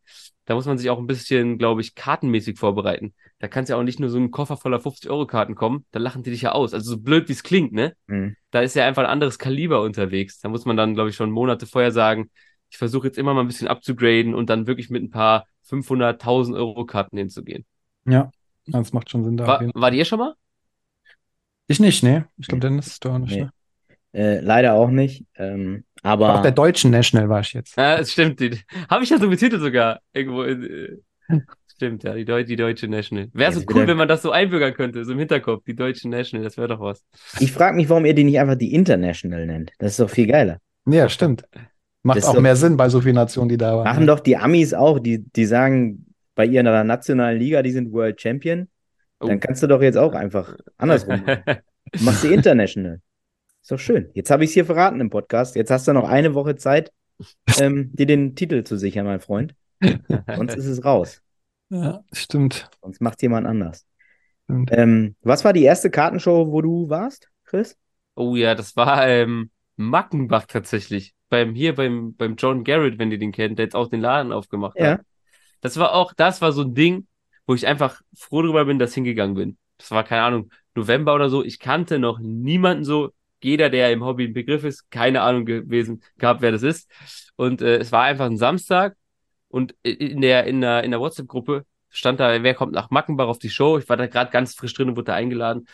[0.45, 3.15] Da muss man sich auch ein bisschen, glaube ich, kartenmäßig vorbereiten.
[3.39, 6.31] Da kannst ja auch nicht nur so ein Koffer voller 50-Euro-Karten kommen, da lachen die
[6.31, 6.75] dich ja aus.
[6.75, 7.95] Also so blöd, wie es klingt, ne?
[8.09, 8.37] Mhm.
[8.51, 10.39] Da ist ja einfach ein anderes Kaliber unterwegs.
[10.41, 12.31] Da muss man dann, glaube ich, schon Monate vorher sagen,
[12.71, 16.21] ich versuche jetzt immer mal ein bisschen abzugraden und dann wirklich mit ein paar 500,
[16.21, 17.65] 1000 Euro Karten hinzugehen.
[18.05, 18.31] Ja,
[18.67, 19.47] das macht schon Sinn da.
[19.47, 20.35] War, war ihr schon mal?
[21.69, 22.29] Ich nicht, ne?
[22.37, 23.43] Ich glaube, Dennis ist da auch nicht, nee.
[23.45, 23.53] ne?
[24.13, 25.25] Äh, leider auch nicht.
[25.37, 27.77] Ähm, Aber Auch der deutschen National war ich jetzt.
[27.77, 28.41] Ja, es stimmt.
[28.89, 30.01] Habe ich ja so betitelt sogar.
[30.13, 30.63] Irgendwo in,
[31.31, 31.41] äh,
[31.79, 33.29] Stimmt, ja, die, Deu die deutsche National.
[33.33, 35.63] Wäre so cool, wenn man das so einbürgern könnte, so im Hinterkopf.
[35.65, 37.05] Die deutsche National, das wäre doch was.
[37.39, 39.71] ich frage mich, warum ihr die nicht einfach die International nennt.
[39.79, 40.59] Das ist doch viel geiler.
[40.87, 41.45] Ja, stimmt.
[42.03, 43.85] Macht Das auch doch- mehr Sinn bei so vielen Nationen, die da waren.
[43.85, 48.21] Machen doch die Amis auch, die, die sagen bei ihrer nationalen Liga, die sind World
[48.21, 48.69] Champion.
[49.21, 49.29] Oh.
[49.29, 51.43] Dann kannst du doch jetzt auch einfach andersrum machen.
[51.91, 53.01] Du machst die International.
[53.63, 54.11] Ist doch schön.
[54.15, 55.57] Jetzt habe ich es hier verraten im Podcast.
[55.57, 56.93] Jetzt hast du noch eine Woche Zeit,
[57.61, 59.55] ähm, dir den Titel zu sichern, mein Freund.
[60.37, 61.23] Sonst ist es raus.
[61.71, 62.71] Ja, stimmt.
[62.81, 63.87] Sonst macht jemand anders.
[64.49, 67.77] Ähm, was war die erste Kartenshow, wo du warst, Chris?
[68.15, 71.15] Oh ja, das war ähm, Mackenbach tatsächlich.
[71.29, 74.33] Beim, hier beim, beim John Garrett, wenn ihr den kennt, der jetzt auch den Laden
[74.33, 74.93] aufgemacht Ja.
[74.93, 75.01] hat.
[75.61, 77.07] Das war auch, das war so ein Ding,
[77.47, 79.59] wo ich einfach froh drüber bin, dass ich hingegangen bin.
[79.77, 81.45] Das war, keine Ahnung, November oder so.
[81.45, 83.13] Ich kannte noch niemanden so.
[83.43, 86.91] Jeder, der im Hobby im Begriff ist, keine Ahnung gewesen gehabt, wer das ist.
[87.37, 88.97] Und äh, es war einfach ein Samstag
[89.49, 93.39] und in der, in der, in der WhatsApp-Gruppe stand da, wer kommt nach Mackenbach auf
[93.39, 93.79] die Show.
[93.79, 95.67] Ich war da gerade ganz frisch drin und wurde da eingeladen.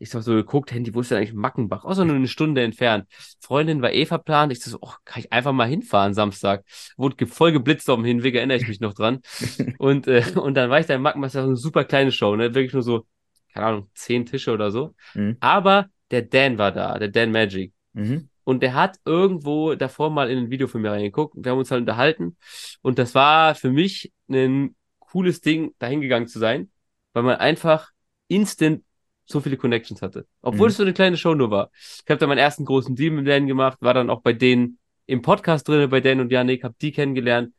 [0.00, 1.84] Ich habe so geguckt, Handy, wo ist denn eigentlich Mackenbach?
[1.84, 3.06] Außer nur eine Stunde entfernt.
[3.40, 4.52] Freundin war eh verplant.
[4.52, 6.64] Ich so, oh, kann ich einfach mal hinfahren Samstag.
[6.96, 9.20] Wurde voll geblitzt auf dem Hinweg, erinnere ich mich noch dran.
[9.78, 12.12] und, äh, und dann war ich da in Mackenbach, das war so eine super kleine
[12.12, 12.54] Show, ne?
[12.54, 13.06] Wirklich nur so,
[13.52, 14.94] keine Ahnung, zehn Tische oder so.
[15.14, 15.36] Mhm.
[15.40, 17.72] Aber der Dan war da, der Dan Magic.
[17.92, 18.28] Mhm.
[18.44, 21.34] Und der hat irgendwo davor mal in ein Video von mir reingeguckt.
[21.36, 22.36] Wir haben uns halt unterhalten.
[22.80, 26.70] Und das war für mich ein cooles Ding, da hingegangen zu sein,
[27.12, 27.90] weil man einfach
[28.28, 28.84] instant
[29.26, 30.26] so viele Connections hatte.
[30.40, 30.70] Obwohl Mhm.
[30.70, 31.70] es so eine kleine Show nur war.
[31.74, 34.78] Ich habe da meinen ersten großen Deal mit Dan gemacht, war dann auch bei denen
[35.04, 37.52] im Podcast drin, bei Dan und Janik, hab die kennengelernt.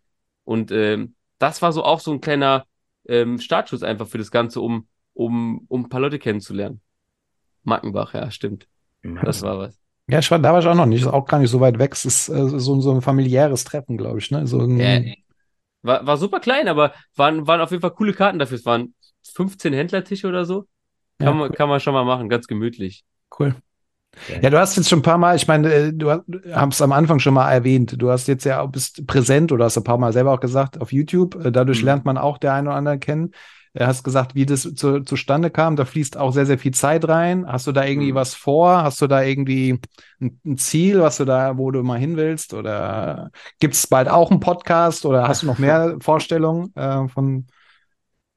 [0.44, 2.66] Und ähm, das war so auch so ein kleiner
[3.08, 6.82] ähm, Startschuss einfach für das Ganze, um, um, um ein paar Leute kennenzulernen.
[7.64, 8.68] Mackenbach, ja, stimmt.
[9.24, 9.80] Das war was.
[10.10, 11.02] Ja, ich war, da war ich auch noch nicht.
[11.02, 11.94] Ist auch gar nicht so weit weg.
[11.94, 14.32] Es ist äh, so, so ein familiäres Treffen, glaube ich.
[14.32, 14.48] Ne?
[14.48, 15.14] So ein, Ja,
[15.82, 18.58] war, war super klein, aber waren, waren auf jeden Fall coole Karten dafür.
[18.58, 18.94] Es waren
[19.34, 20.66] 15 Händlertische oder so.
[21.20, 23.04] Kann, Ja, man, kann man schon mal machen, ganz gemütlich.
[23.38, 23.56] Cool.
[24.28, 24.42] Ja.
[24.42, 27.20] Ja, du hast jetzt schon ein paar Mal, ich meine, äh, du hast- am Anfang
[27.20, 30.34] schon mal erwähnt, du hast jetzt ja bist präsent oder hast ein paar Mal selber
[30.34, 31.36] auch gesagt auf YouTube.
[31.46, 31.86] Äh, Dadurch Mhm.
[31.86, 33.32] lernt man auch der eine oder andere kennen.
[33.74, 35.76] Du hast gesagt, wie das zu, zustande kam.
[35.76, 37.46] Da fließt auch sehr, sehr viel Zeit rein.
[37.48, 38.16] Hast du da irgendwie Mhm.
[38.16, 38.84] was vor?
[38.84, 39.80] Hast du da irgendwie
[40.20, 42.54] ein, ein Ziel, was du da, wo du mal hin willst?
[42.54, 43.30] Oder
[43.60, 45.06] gibt es bald auch einen Podcast?
[45.06, 47.48] Oder hast du noch mehr Vorstellungen äh, von,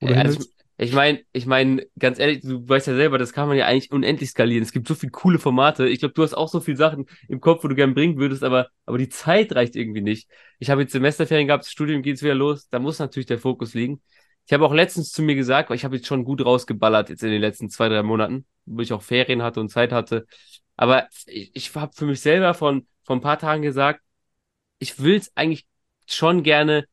[0.00, 0.50] Ja, willst?
[0.78, 3.92] ich meine, ich meine, ganz ehrlich, du weißt ja selber, das kann man ja eigentlich
[3.92, 4.62] unendlich skalieren.
[4.64, 5.86] Es gibt so viele coole Formate.
[5.88, 8.42] Ich glaube, du hast auch so viele Sachen im Kopf, wo du gern bringen würdest,
[8.42, 10.28] aber, aber die Zeit reicht irgendwie nicht.
[10.58, 13.74] Ich habe jetzt Semesterferien gehabt, das Studium geht's wieder los, da muss natürlich der Fokus
[13.74, 14.02] liegen.
[14.46, 17.22] Ich habe auch letztens zu mir gesagt, weil ich habe jetzt schon gut rausgeballert jetzt
[17.22, 20.26] in den letzten zwei, drei Monaten, wo ich auch Ferien hatte und Zeit hatte.
[20.76, 24.00] Aber ich, ich habe für mich selber von, von ein paar Tagen gesagt,
[24.78, 25.66] ich will es eigentlich
[26.06, 26.86] schon gerne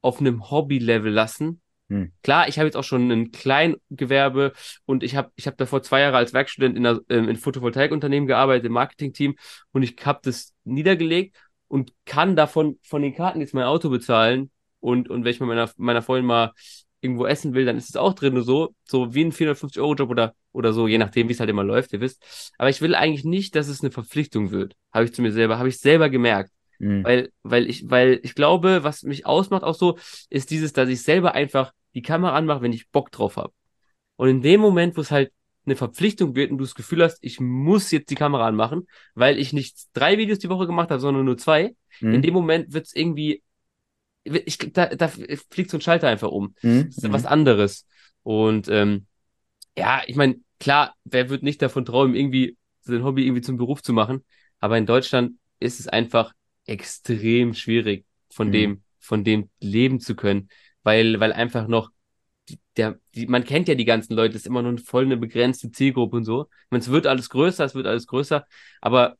[0.00, 1.60] auf einem Hobby-Level lassen.
[1.88, 2.12] Hm.
[2.22, 4.52] Klar, ich habe jetzt auch schon ein Kleingewerbe
[4.84, 8.26] und ich habe ich hab davor zwei Jahre als Werkstudent in, einer, ähm, in Photovoltaikunternehmen
[8.26, 9.36] gearbeitet, im Marketingteam
[9.72, 11.36] und ich habe das niedergelegt
[11.68, 15.48] und kann davon von den Karten jetzt mein Auto bezahlen und, und wenn ich mit
[15.48, 16.52] meiner, meiner Freundin mal
[17.02, 20.34] irgendwo essen will, dann ist es auch drin und so, so wie ein 450-Euro-Job oder,
[20.52, 22.52] oder so, je nachdem, wie es halt immer läuft, ihr wisst.
[22.56, 25.58] Aber ich will eigentlich nicht, dass es eine Verpflichtung wird, habe ich zu mir selber,
[25.58, 26.52] habe ich selber gemerkt.
[26.78, 27.04] Mhm.
[27.04, 29.98] Weil, weil ich, weil ich glaube, was mich ausmacht auch so,
[30.30, 33.52] ist dieses, dass ich selber einfach die Kamera anmache, wenn ich Bock drauf habe.
[34.16, 35.32] Und in dem Moment, wo es halt
[35.64, 39.38] eine Verpflichtung wird und du das Gefühl hast, ich muss jetzt die Kamera anmachen, weil
[39.38, 42.14] ich nicht drei Videos die Woche gemacht habe, sondern nur zwei, Mhm.
[42.14, 43.42] in dem Moment wird es irgendwie,
[44.24, 46.54] ich, da, da fliegt so ein Schalter einfach um.
[46.62, 46.84] Mhm.
[46.88, 47.86] Das ist was anderes.
[48.22, 49.06] Und ähm,
[49.76, 53.82] ja, ich meine, klar, wer wird nicht davon träumen, irgendwie sein Hobby irgendwie zum Beruf
[53.82, 54.24] zu machen?
[54.60, 56.32] Aber in Deutschland ist es einfach
[56.66, 58.52] extrem schwierig, von Mhm.
[58.52, 60.48] dem, von dem leben zu können,
[60.82, 61.90] weil, weil einfach noch
[62.76, 65.70] der, die, man kennt ja die ganzen Leute, es ist immer nur voll eine begrenzte
[65.70, 66.44] Zielgruppe und so.
[66.64, 68.46] Ich meine, es wird alles größer, es wird alles größer,
[68.80, 69.16] aber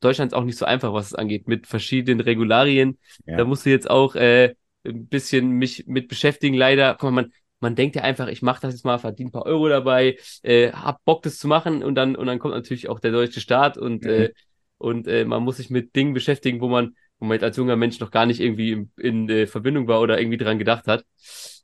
[0.00, 2.98] Deutschland ist auch nicht so einfach, was es angeht, mit verschiedenen Regularien.
[3.26, 3.38] Ja.
[3.38, 6.94] Da musst du jetzt auch äh, ein bisschen mich mit beschäftigen, leider.
[6.94, 9.46] Guck mal, man, man denkt ja einfach, ich mache das jetzt mal, verdiene ein paar
[9.46, 13.00] Euro dabei, äh, hab Bock, das zu machen und dann, und dann kommt natürlich auch
[13.00, 14.08] der deutsche Staat und, Mhm.
[14.10, 14.30] äh,
[14.78, 17.74] und äh, man muss sich mit Dingen beschäftigen, wo man, wo man jetzt als junger
[17.74, 21.04] Mensch noch gar nicht irgendwie in, in äh, Verbindung war oder irgendwie dran gedacht hat.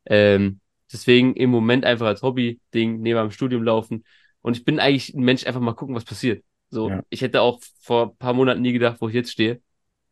[0.07, 0.59] Ähm,
[0.93, 4.05] deswegen im Moment einfach als Hobby-Ding neben am Studium laufen.
[4.43, 6.43] Und ich bin eigentlich ein Mensch, einfach mal gucken, was passiert.
[6.75, 7.03] So, Ja.
[7.09, 9.61] ich hätte auch vor ein paar Monaten nie gedacht, wo ich jetzt stehe.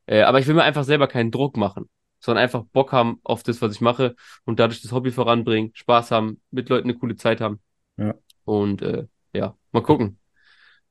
[0.06, 1.88] Äh, aber ich will mir einfach selber keinen Druck machen,
[2.20, 6.10] sondern einfach Bock haben auf das, was ich mache und dadurch das Hobby voranbringen, Spaß
[6.10, 7.60] haben, mit Leuten eine coole Zeit haben.
[7.96, 8.14] Ja.
[8.44, 10.18] Und äh, ja, mal gucken.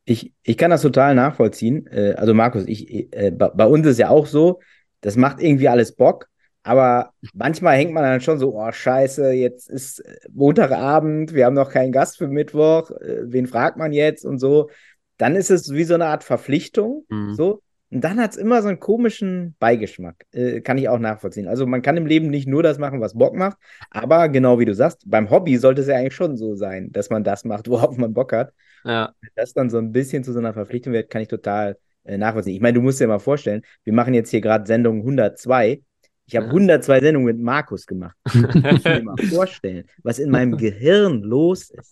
[0.05, 1.87] Ich, ich kann das total nachvollziehen.
[1.87, 4.59] Äh, also Markus, ich, äh, bei, bei uns ist ja auch so,
[5.01, 6.27] das macht irgendwie alles Bock,
[6.63, 11.55] aber manchmal hängt man dann schon so, oh scheiße, jetzt ist äh, Montagabend, wir haben
[11.55, 14.69] noch keinen Gast für Mittwoch, äh, wen fragt man jetzt und so.
[15.21, 17.35] Dann ist es wie so eine Art Verpflichtung, Mhm.
[17.35, 17.61] so.
[17.93, 20.25] Und dann hat es immer so einen komischen Beigeschmack.
[20.31, 21.47] Äh, kann ich auch nachvollziehen.
[21.49, 23.57] Also man kann im Leben nicht nur das machen, was Bock macht,
[23.89, 27.09] aber genau wie du sagst, beim Hobby sollte es ja eigentlich schon so sein, dass
[27.09, 28.53] man das macht, worauf man Bock hat.
[28.85, 29.13] Ja.
[29.19, 32.17] Wenn das dann so ein bisschen zu so einer Verpflichtung wird, kann ich total äh,
[32.17, 32.55] nachvollziehen.
[32.55, 35.81] Ich meine, du musst dir mal vorstellen, wir machen jetzt hier gerade Sendung 102.
[36.31, 36.51] Ich habe Ja.
[36.53, 38.15] 102 Sendungen mit Markus gemacht.
[38.33, 41.91] Ich muss mir mal vorstellen, was in meinem Gehirn los ist.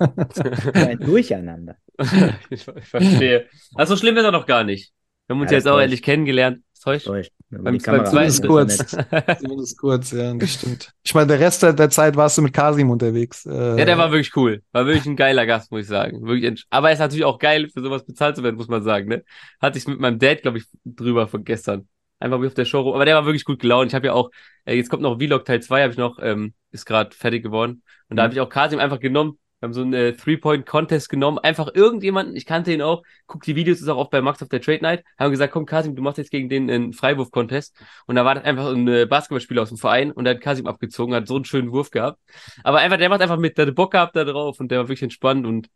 [0.73, 1.75] Ein Durcheinander.
[2.49, 3.47] ich, ich verstehe.
[3.75, 4.93] Also so schlimm ist er doch gar nicht.
[5.27, 5.83] Wir haben uns Ja, jetzt auch täuscht.
[5.83, 6.59] endlich kennengelernt.
[6.73, 7.05] Das täuscht.
[7.07, 7.31] Täuscht.
[7.49, 8.77] Beim- die Kamera beim zweiten ist kurz.
[9.41, 10.93] Zumindest kurz, ja, das stimmt.
[11.03, 13.45] Ich meine, der Rest der, der Zeit warst du mit Kasim unterwegs.
[13.45, 14.61] Äh, Ja, der war wirklich cool.
[14.71, 16.25] War wirklich ein geiler Gast, muss ich sagen.
[16.25, 19.09] Wirklich, aber er ist natürlich auch geil, für sowas bezahlt zu werden, muss man sagen,
[19.09, 19.23] ne?
[19.61, 21.87] Hatte ich mit meinem Dad, glaube ich, drüber von gestern.
[22.19, 22.81] Einfach wie auf der Show.
[22.81, 22.93] rum.
[22.95, 23.87] Aber der war wirklich gut gelaunt.
[23.91, 24.29] Ich habe ja auch,
[24.65, 27.81] äh, jetzt kommt noch Vlog Teil 2, habe ich noch, ähm, ist gerade fertig geworden.
[28.09, 28.25] Und da Mhm.
[28.25, 29.37] habe ich auch Kasim einfach genommen.
[29.59, 31.37] Wir haben so einen äh, Three-Point-Contest genommen.
[31.39, 34.47] Einfach irgendjemanden, ich kannte ihn auch, guckt die Videos, ist auch oft bei Max auf
[34.47, 35.03] der Trade Night.
[35.17, 37.75] Haben gesagt, komm Kasim, du machst jetzt gegen den einen Freiwurf-Contest.
[38.05, 40.65] Und da war das einfach ein äh, Basketballspieler aus dem Verein und der hat Kasim
[40.65, 42.19] abgezogen, hat so einen schönen Wurf gehabt.
[42.63, 44.85] Aber einfach, der macht einfach mit, der hatte Bock gehabt da drauf und der war
[44.87, 45.69] wirklich entspannt und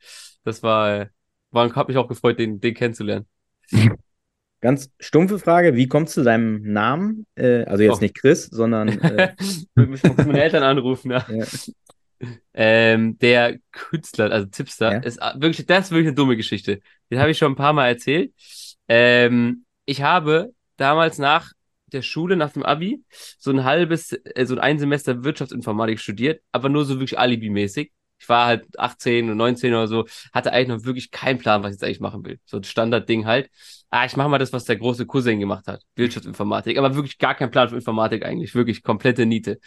[0.45, 1.07] das war, äh,
[1.51, 3.27] war hat mich auch gefreut, den, den kennenzulernen.
[4.63, 7.25] Ganz stumpfe Frage, wie kommst du zu deinem Namen?
[7.35, 7.99] Äh, also jetzt Oh.
[7.99, 11.25] nicht Chris, sondern äh, ich muss meine Eltern anrufen, ja.
[11.29, 11.45] ja.
[12.53, 14.99] Ähm, der Künstler, also Tipster, Ja.
[14.99, 16.79] ist äh, wirklich, das ist wirklich eine dumme Geschichte.
[17.11, 18.31] Den habe ich schon ein paar Mal erzählt.
[18.87, 21.51] Ähm, ich habe damals nach
[21.87, 23.03] der Schule, nach dem Abi,
[23.37, 27.91] so ein halbes, äh, so ein Semester Wirtschaftsinformatik studiert, aber nur so wirklich alibimäßig.
[28.23, 31.71] Ich war halt 18 und 19 oder so, hatte eigentlich noch wirklich keinen Plan, was
[31.71, 32.39] ich jetzt eigentlich machen will.
[32.45, 33.49] So ein Standardding halt.
[33.89, 35.83] Ah, ich mache mal das, was der große Cousin gemacht hat.
[35.95, 36.77] Wirtschaftsinformatik.
[36.77, 38.55] Aber wirklich gar kein Plan für Informatik eigentlich.
[38.55, 39.59] Wirklich komplette Niete.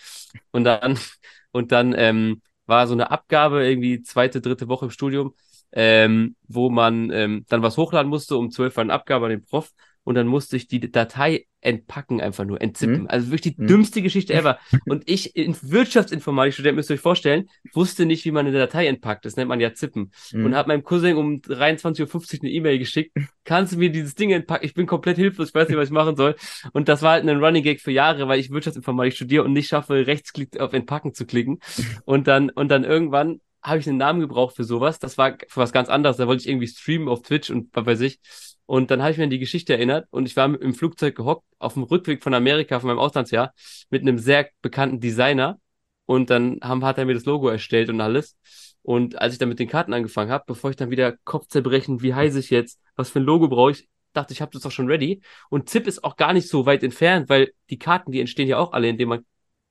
[0.52, 0.98] Und dann,
[1.52, 5.34] und dann ähm, war so eine Abgabe, irgendwie zweite, dritte Woche im Studium,
[5.72, 8.38] ähm, wo man ähm, dann was hochladen musste.
[8.38, 9.70] Um 12 war eine Abgabe an den Prof.
[10.06, 13.02] Und dann musste ich die Datei entpacken, einfach nur, entzippen.
[13.02, 13.06] Mhm.
[13.08, 13.66] Also wirklich die Mhm.
[13.66, 14.58] dümmste Geschichte ever.
[14.86, 18.86] Und ich, in Wirtschaftsinformatik Student, müsst ihr euch vorstellen, wusste nicht, wie man eine Datei
[18.86, 19.24] entpackt.
[19.24, 20.12] Das nennt man ja Zippen.
[20.32, 20.44] Mhm.
[20.44, 23.16] Und habe meinem Cousin um 23.50 Uhr eine E-Mail geschickt.
[23.44, 24.64] Kannst du mir dieses Ding entpacken?
[24.64, 26.36] Ich bin komplett hilflos, ich weiß nicht, was ich machen soll.
[26.72, 29.66] Und das war halt ein Running Gag für Jahre, weil ich Wirtschaftsinformatik studiere und nicht
[29.68, 31.58] schaffe, rechtsklick auf Entpacken zu klicken.
[32.04, 35.00] Und dann, und dann irgendwann habe ich einen Namen gebraucht für sowas.
[35.00, 36.16] Das war für was ganz anderes.
[36.18, 38.20] Da wollte ich irgendwie streamen auf Twitch und was weiß ich.
[38.66, 41.44] Und dann habe ich mir an die Geschichte erinnert und ich war im Flugzeug gehockt,
[41.58, 43.54] auf dem Rückweg von Amerika, von meinem Auslandsjahr,
[43.90, 45.60] mit einem sehr bekannten Designer.
[46.04, 48.36] Und dann haben, hat er mir das Logo erstellt und alles.
[48.82, 52.02] Und als ich dann mit den Karten angefangen habe, bevor ich dann wieder Kopf zerbrechen,
[52.02, 54.70] wie heiße ich jetzt, was für ein Logo brauche ich, dachte ich, habe das doch
[54.70, 55.20] schon ready.
[55.50, 58.58] Und ZIP ist auch gar nicht so weit entfernt, weil die Karten, die entstehen ja
[58.58, 59.24] auch alle, indem man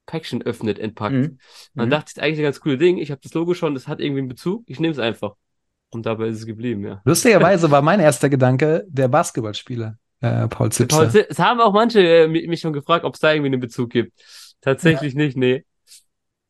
[0.05, 1.15] Päckchen öffnet, entpackt.
[1.15, 1.39] Mhm.
[1.73, 1.91] Man Mhm.
[1.91, 2.97] dachte, das ist eigentlich ein ganz cooles Ding.
[2.97, 4.63] Ich habe das Logo schon, das hat irgendwie einen Bezug.
[4.67, 5.35] Ich nehme es einfach.
[5.95, 7.01] Und dabei ist es geblieben, ja.
[7.05, 11.09] Lustigerweise war mein erster Gedanke der Basketballspieler, äh, Paul Paul, Zipser.
[11.09, 13.59] Zi- es haben auch manche äh, mi- mich schon gefragt, ob es da irgendwie einen
[13.61, 14.13] Bezug gibt.
[14.61, 15.63] Tatsächlich nicht, nee.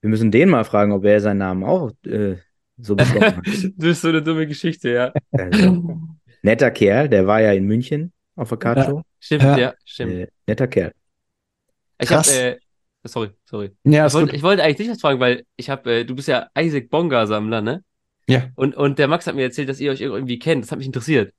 [0.01, 2.35] Wir müssen den mal fragen, ob er seinen Namen auch äh,
[2.77, 3.45] so bekommen hat.
[3.45, 5.13] das ist so eine dumme Geschichte, ja.
[5.31, 5.99] Also,
[6.41, 9.01] netter Kerl, der war ja in München auf der Card-Show.
[9.19, 9.57] Stimmt, Ja.
[9.57, 10.11] ja, stimmt.
[10.11, 10.91] Äh, netter Kerl.
[11.99, 12.35] Ich habe, krass.
[12.37, 12.57] äh,
[13.03, 13.71] sorry, sorry.
[13.83, 16.27] Ja, Ich wollte, ich wollte eigentlich dich was fragen, weil ich habe, äh, du bist
[16.27, 17.83] ja Isaac Bonga Sammler, ne?
[18.27, 18.43] Ja.
[18.55, 20.63] Und, und der Max hat mir erzählt, dass ihr euch irgendwie kennt.
[20.63, 21.33] Das hat mich interessiert.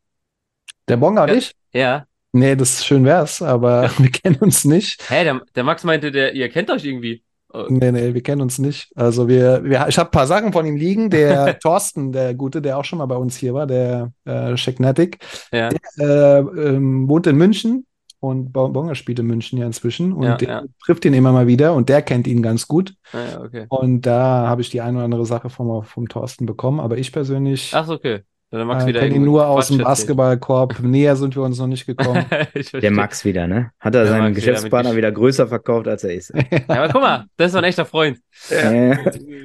[0.89, 1.35] Der Bonga und Ja.
[1.35, 1.53] ich?
[1.73, 2.07] Ja.
[2.33, 5.09] Nee, das ist schön wär's, aber wir kennen uns nicht.
[5.11, 7.23] Hä, der, der Max meinte, der, ihr kennt euch irgendwie.
[7.53, 8.91] Oh, Nee, nee, wir kennen uns nicht.
[8.95, 11.11] Also wir, wir ich habe ein paar Sachen von ihm liegen.
[11.11, 15.19] Der Thorsten, der Gute, der auch schon mal bei uns hier war, der äh, Sheknatic,
[15.53, 15.71] ja.
[15.99, 17.87] äh, ähm, wohnt in München
[18.27, 20.63] und Bo- Bonga spielt in München ja inzwischen und Ja, der ja.
[20.85, 22.95] trifft ihn immer mal wieder und der kennt ihn ganz gut.
[23.13, 23.67] Ah, ja, okay.
[23.69, 27.13] Und da habe ich die eine oder andere Sache vom, vom Thorsten bekommen, aber ich
[27.13, 28.21] persönlich Ach okay.
[28.53, 29.79] Dann hat Max äh, wieder kenne ihn nur aus dem.
[29.79, 30.79] Basketballkorb.
[30.83, 32.25] Näher sind wir uns noch nicht gekommen.
[32.81, 33.73] Der Max wieder, ne?
[33.81, 36.33] Hat er Der seinen Max wieder Geschäftspartner mit wieder größer verkauft, als er ist.
[36.69, 38.19] Ja, aber guck mal, das ist ein echter Freund.
[38.51, 38.97] Äh,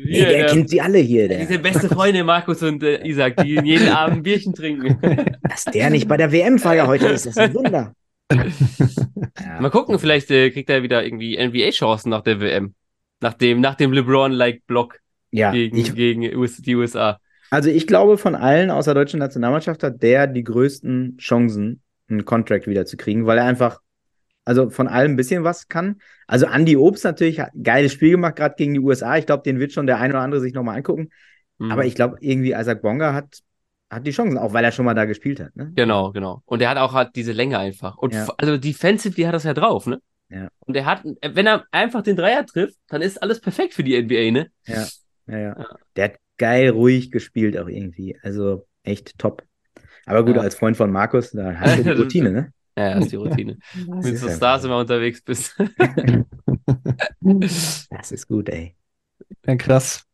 [0.06, 1.58] Hier, der der, kennt sie alle hier, diese der.
[1.58, 5.00] beste Freunde, Markus und äh, Isaac, die jeden Abend ein Bierchen trinken.
[5.50, 7.94] Dass der nicht bei der WM-Feier heute ist, das ist ein Wunder.
[9.40, 9.60] Ja.
[9.60, 12.74] Mal gucken, vielleicht äh, kriegt er wieder irgendwie NBA-Chancen nach der WM.
[13.22, 15.00] Nach dem, nach dem LeBron-like-Block
[15.32, 17.20] Ja, gegen, ich, gegen US, die USA.
[17.50, 22.26] also ich glaube, von allen aus der deutschen Nationalmannschaft hat der die größten Chancen, einen
[22.26, 23.80] Contract wieder zu kriegen, weil er einfach,
[24.44, 26.02] also von allem ein bisschen was kann.
[26.28, 29.18] Also Andy Obst natürlich hat ein geiles Spiel gemacht, gerade gegen die USA.
[29.18, 31.10] Ich glaube, den wird schon der ein oder andere sich nochmal angucken.
[31.60, 31.72] Mhm.
[31.72, 33.40] Aber ich glaube, irgendwie Isaac Bonga hat
[33.92, 35.72] hat die Chancen, auch weil er schon mal da gespielt hat, ne?
[35.76, 36.42] Genau, genau.
[36.46, 37.98] Und er hat auch halt diese Länge einfach.
[37.98, 38.28] Und Ja.
[38.38, 40.02] also defensively hat das ja drauf, ne?
[40.30, 40.48] Ja.
[40.62, 43.96] Und er hat, wenn er einfach den Dreier trifft, dann ist alles perfekt für die
[44.02, 44.50] NBA, ne?
[44.66, 44.88] Ja,
[45.28, 45.60] ja, ja.
[45.60, 45.76] Ja.
[45.98, 48.18] Der hat geil ruhig gespielt auch irgendwie.
[48.24, 49.44] Also echt top.
[50.06, 50.42] Aber gut, Ja.
[50.42, 52.54] als Freund von Markus, da hast du die Das- Routine, ne?
[52.78, 53.58] Ja, ja, ist die Routine.
[53.88, 55.56] Das Mit ist so einfach Stars immer unterwegs bist.
[57.22, 58.76] Das ist gut, ey.
[59.46, 60.06] Ja, krass.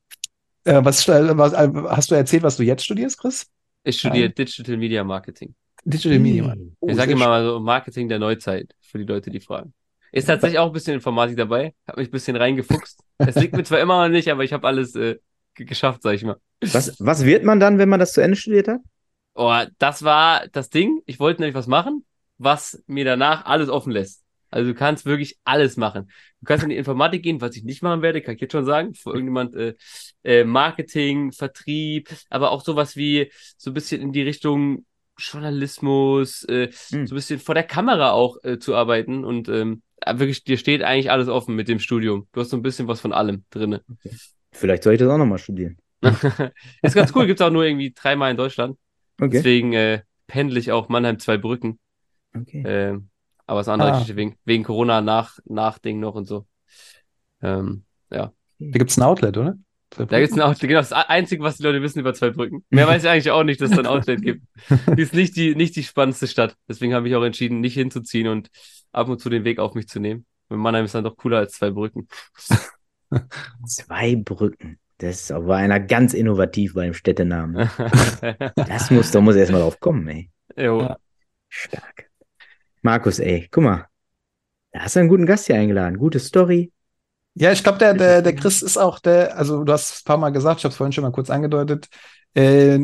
[0.64, 3.48] Äh, was, äh, was, äh, hast du erzählt, was du jetzt studierst, Chris?
[3.88, 5.56] Ich studiere Digital Media Marketing.
[5.86, 6.56] Digital Media.
[6.82, 9.74] Oh, ich sage immer mal so Marketing der Neuzeit für die Leute, die fragen.
[10.12, 11.74] Ist tatsächlich auch ein bisschen Informatik dabei.
[11.88, 13.00] Hab mich ein bisschen reingefuchst.
[13.20, 15.18] Es liegt mir zwar immer noch nicht, aber ich habe alles äh,
[15.54, 16.38] ge- geschafft, sag ich mal.
[16.62, 18.82] Was, was wird man dann, wenn man das zu Ende studiert hat?
[19.36, 21.02] Oh, das war das Ding.
[21.06, 22.06] Ich wollte nämlich was machen,
[22.38, 24.24] was mir danach alles offen lässt.
[24.58, 26.10] Also du kannst wirklich alles machen.
[26.42, 28.66] Du kannst in die Informatik gehen, was ich nicht machen werde, kann ich jetzt schon
[28.66, 29.76] sagen, für irgendjemand äh,
[30.24, 34.86] äh, Marketing, Vertrieb, aber auch sowas wie so ein bisschen in die Richtung
[35.20, 37.06] Journalismus, äh, Hm.
[37.06, 40.82] so ein bisschen vor der Kamera auch äh, zu arbeiten und ähm, wirklich, dir steht
[40.82, 42.28] eigentlich alles offen mit dem Studium.
[42.32, 43.84] Du hast so ein bisschen was von allem drinne.
[44.52, 45.78] Vielleicht soll ich das auch nochmal studieren.
[46.82, 48.78] Ist ganz cool, gibt's auch nur irgendwie dreimal in Deutschland.
[49.20, 49.30] Okay.
[49.34, 51.80] Deswegen äh, pendle ich auch Mannheim zwei Brücken.
[52.36, 52.64] okay.
[52.66, 53.10] Ähm,
[53.48, 53.92] aber das andere Ah.
[53.94, 56.46] Geschichte wegen, wegen Corona nach, nach Ding noch und so.
[57.42, 58.32] Ähm, ja.
[58.60, 59.58] Da gibt es ein Outlet, oder?
[59.90, 62.66] Da gibt's ein Outlet, genau, das Einzige, was die Leute wissen über zwei Brücken.
[62.70, 64.46] Mehr weiß ich eigentlich auch nicht, dass es da ein Outlet gibt.
[64.98, 66.56] Die ist nicht die, nicht die spannendste Stadt.
[66.68, 68.50] Deswegen habe ich auch entschieden, nicht hinzuziehen und
[68.92, 70.26] ab und zu den Weg auf mich zu nehmen.
[70.50, 72.08] Und Mannheim ist dann doch cooler als zwei Brücken.
[73.66, 74.80] Zwei Brücken.
[74.98, 77.70] Das ist aber einer ganz innovativ beim Städtenamen.
[78.56, 80.30] Das muss, da muss erst mal drauf kommen, ey.
[80.58, 80.82] jo.
[80.82, 80.98] Ja.
[81.48, 82.07] Stark.
[82.88, 83.86] Markus, ey, guck mal.
[84.72, 85.98] Da hast du einen guten Gast hier eingeladen.
[85.98, 86.72] Gute Story.
[87.34, 90.06] Ja, ich glaube, der, der, der Chris ist auch der, also du hast es ein
[90.06, 91.90] paar Mal gesagt, ich habe es vorhin schon mal kurz angedeutet.
[92.34, 92.78] Äh,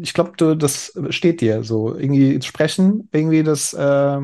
[0.00, 1.94] ich glaube, du, das steht dir so.
[1.94, 4.18] Irgendwie sprechen, irgendwie das äh,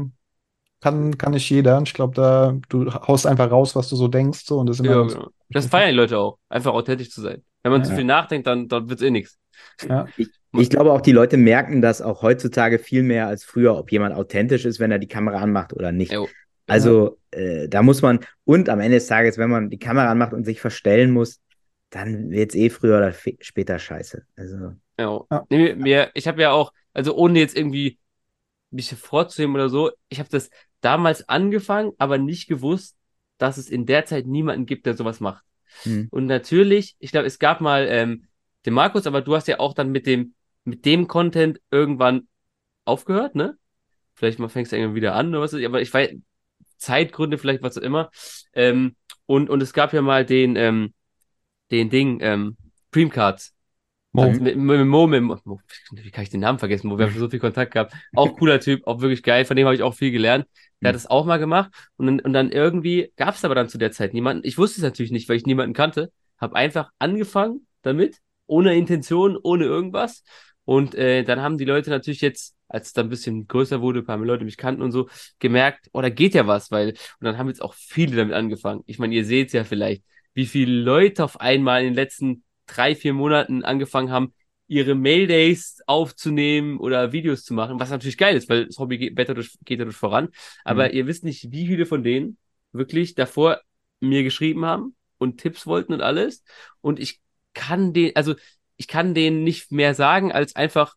[0.81, 1.83] kann, kann nicht jeder.
[1.83, 4.87] Ich glaube, da, du haust einfach raus, was du so denkst, so und das ist
[4.87, 5.29] immer Ja, genau.
[5.51, 6.39] Das feiern die Leute auch.
[6.49, 7.43] Einfach authentisch zu sein.
[7.63, 7.89] Wenn man Ja.
[7.89, 9.40] zu viel nachdenkt, dann, dann wird's eh nichts.
[9.89, 10.07] Ja.
[10.53, 14.17] Ich glaube auch, die Leute merken das auch heutzutage viel mehr als früher, ob jemand
[14.17, 16.13] authentisch ist, wenn er die Kamera anmacht oder nicht.
[16.13, 16.29] Jo.
[16.67, 20.33] Also äh, da muss man, und am Ende des Tages, wenn man die Kamera anmacht
[20.33, 21.41] und sich verstellen muss,
[21.91, 24.25] dann wird es eh früher oder später scheiße.
[24.37, 25.45] Also, Ja.
[25.51, 27.99] Nee, mir, ich habe ja auch, also ohne jetzt irgendwie
[28.71, 32.97] mich hervorzuheben oder so, ich habe das damals angefangen, aber nicht gewusst,
[33.39, 35.45] dass es in der Zeit niemanden gibt, der sowas macht.
[35.83, 36.09] hm.
[36.11, 38.27] Und natürlich, ich glaube, es gab mal ähm,
[38.67, 42.29] den Markus, aber du hast ja auch dann mit dem, mit dem Content irgendwann
[42.85, 43.57] aufgehört, ne?
[44.15, 46.11] Vielleicht mal fängst du irgendwann wieder an oder was aber ich weiß,
[46.77, 48.11] Zeitgründe, vielleicht was auch immer.
[48.53, 48.97] Ähm,
[49.27, 50.93] und, und es gab ja mal den, ähm,
[51.71, 52.57] den Ding, ähm,
[52.91, 53.55] Dreamcards.
[54.13, 54.29] Mo.
[54.29, 55.61] Mit, mit, mit Mo, mit Mo,
[55.93, 56.89] wie kann ich den Namen vergessen?
[56.89, 57.95] Mo, wir haben schon so viel Kontakt gehabt.
[58.17, 60.47] Auch cooler Typ, auch wirklich geil, von dem habe ich auch viel gelernt.
[60.81, 63.69] Der hat das auch mal gemacht und dann, und dann irgendwie gab es aber dann
[63.69, 64.43] zu der Zeit niemanden.
[64.45, 66.11] Ich wusste es natürlich nicht, weil ich niemanden kannte.
[66.39, 68.19] Habe einfach angefangen damit,
[68.51, 70.23] ohne Intention, ohne irgendwas.
[70.65, 74.01] Und äh, dann haben die Leute natürlich jetzt, als es dann ein bisschen größer wurde,
[74.01, 75.09] ein paar mehr Leute mich kannten und so,
[75.39, 78.83] gemerkt, oh, da geht ja was, weil, und dann haben jetzt auch viele damit angefangen.
[78.87, 82.95] Ich meine, ihr seht ja vielleicht, wie viele Leute auf einmal in den letzten drei,
[82.95, 84.33] vier Monaten angefangen haben,
[84.69, 89.19] ihre Maildays aufzunehmen oder Videos zu machen, was natürlich geil ist, weil das Hobby geht,
[89.19, 90.29] weiter durch, geht dadurch voran.
[90.65, 90.95] Aber Mhm.
[90.95, 92.39] ihr wisst nicht, wie viele von denen
[92.73, 93.61] wirklich davor
[93.99, 96.45] mir geschrieben haben und Tipps wollten und alles.
[96.81, 97.21] Und ich
[97.55, 98.35] kann den, also
[98.77, 100.95] ich kann denen nicht mehr sagen, als einfach,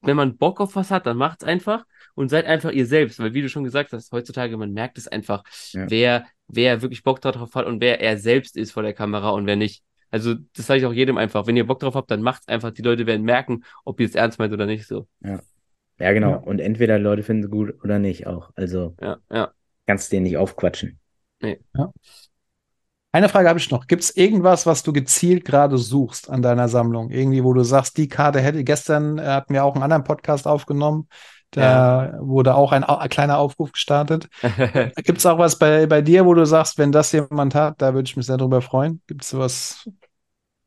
[0.00, 3.34] wenn man Bock auf was hat, dann macht's einfach und seid einfach ihr selbst, weil
[3.34, 5.90] wie du schon gesagt hast, heutzutage, man merkt es einfach, Ja.
[5.90, 9.46] wer, wer wirklich Bock drauf hat und wer er selbst ist vor der Kamera und
[9.46, 9.82] wer nicht.
[10.10, 11.46] Also, das sage ich auch jedem einfach.
[11.46, 12.70] Wenn ihr Bock drauf habt, dann macht's einfach.
[12.70, 15.08] Die Leute werden merken, ob ihr es ernst meint oder nicht so.
[15.22, 16.30] ja, genau.
[16.30, 16.36] Ja.
[16.36, 18.50] Und entweder die Leute finden es gut oder nicht auch.
[18.54, 19.52] Also Ja, ja.
[19.86, 20.98] kannst den nicht aufquatschen.
[23.12, 23.86] Eine Frage habe ich noch.
[23.86, 27.10] Gibt es irgendwas, was du gezielt gerade suchst an deiner Sammlung?
[27.10, 30.46] Irgendwie, wo du sagst, die Karte hätte, gestern äh, hatten wir auch einen anderen Podcast
[30.46, 31.08] aufgenommen,
[31.52, 34.28] da wurde auch ein, ein kleiner Aufruf gestartet.
[35.04, 37.92] Gibt es auch was bei, bei dir, wo du sagst, wenn das jemand hat, da
[37.92, 39.02] würde ich mich sehr drüber freuen?
[39.06, 39.88] Gibt es was?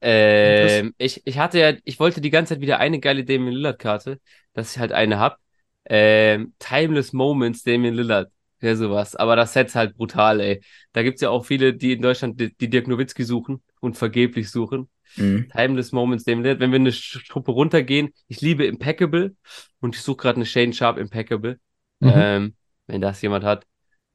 [0.02, 4.20] Ähm, ich, ich hatte ja, ich wollte die ganze Zeit wieder eine geile Damian Lillard-Karte,
[4.54, 5.40] dass ich halt eine hab.
[5.86, 8.32] Ähm, Timeless Moments Damian Lillard.
[8.62, 9.16] Ja, sowas.
[9.16, 10.62] Aber das Set ist halt brutal, ey.
[10.94, 14.50] Da gibt's ja auch viele, die in Deutschland die, die Dirk Nowitzki suchen und vergeblich
[14.50, 14.90] suchen.
[15.18, 15.50] Mhm.
[15.50, 16.60] Timeless Moments Lillard.
[16.60, 19.36] Wenn wir eine Truppe runtergehen, ich liebe Impeccable
[19.80, 21.60] und ich suche gerade eine Shane Sharp Impeccable.
[22.00, 22.12] Mhm.
[22.14, 22.56] Ähm,
[22.88, 23.66] wenn das jemand hat.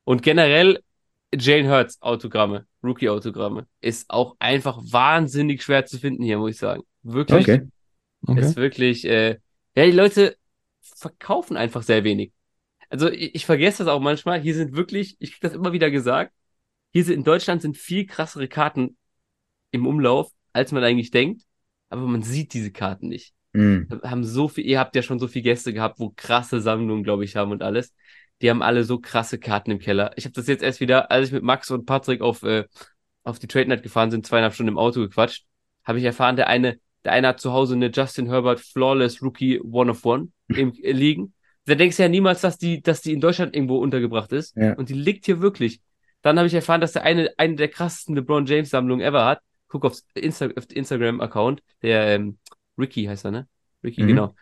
[0.05, 0.81] Und generell
[1.35, 6.83] Jane Hurts Autogramme, Rookie-Autogramme, ist auch einfach wahnsinnig schwer zu finden hier, muss ich sagen.
[7.03, 7.67] Wirklich, Okay.
[8.27, 8.41] Okay.
[8.41, 9.39] ist wirklich, äh,
[9.77, 10.37] Ja, die Leute
[10.83, 12.33] verkaufen einfach sehr wenig.
[12.91, 14.41] Also ich, ich vergesse das auch manchmal.
[14.41, 16.33] Hier sind wirklich, ich krieg das immer wieder gesagt,
[16.93, 18.97] hier sind in Deutschland sind viel krassere Karten
[19.71, 21.43] im Umlauf, als man eigentlich denkt.
[21.89, 23.33] Aber man sieht diese Karten nicht.
[23.53, 23.89] Mhm.
[24.03, 27.25] Haben so viel, ihr habt ja schon so viele Gäste gehabt, wo krasse Sammlungen, glaube
[27.25, 27.95] ich, haben und alles.
[28.43, 30.13] Die haben alle so krasse Karten im Keller.
[30.17, 32.65] Ich habe das jetzt erst wieder, als ich mit Max und Patrick auf, äh,
[33.23, 35.45] auf die Trade Night gefahren sind, zweieinhalb Stunden im Auto gequatscht,
[35.85, 39.61] habe ich erfahren, der eine, der eine hat zu Hause eine Justin Herbert Flawless Rookie
[39.61, 41.35] One of One im, äh, liegen.
[41.71, 44.57] Da denkst du ja niemals, dass die, dass die in Deutschland irgendwo untergebracht ist.
[44.57, 44.75] Ja.
[44.75, 45.81] Und die liegt hier wirklich.
[46.23, 49.41] Dann habe ich erfahren, dass der eine, eine der krassesten LeBron James Sammlungen ever hat.
[49.69, 52.39] Guck aufs Insta auf den Instagram-Account, der ähm,
[52.77, 53.49] Ricky heißt er, ne?
[53.85, 54.09] Ricky, Mhm.
[54.09, 54.35] genau.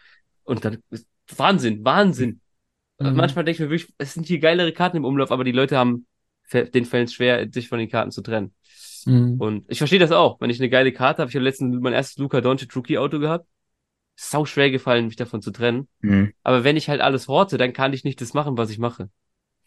[0.44, 0.78] Und dann
[1.36, 2.40] Wahnsinn, Wahnsinn.
[2.96, 3.16] Also Mhm.
[3.18, 5.76] manchmal denke ich mir wirklich, es sind hier geilere Karten im Umlauf, aber die Leute
[5.76, 6.06] haben
[6.52, 8.54] den Fällen schwer, sich von den Karten zu trennen.
[9.04, 9.36] Mhm.
[9.38, 10.40] Und ich verstehe das auch.
[10.40, 13.18] Wenn ich eine geile Karte habe, ich habe letztens mein erstes Luca Doncic Rookie Auto
[13.18, 13.46] gehabt.
[14.20, 15.86] Sau schwer gefallen, mich davon zu trennen.
[16.00, 16.32] Mhm.
[16.42, 19.10] Aber wenn ich halt alles horte, dann kann ich nicht das machen, was ich mache.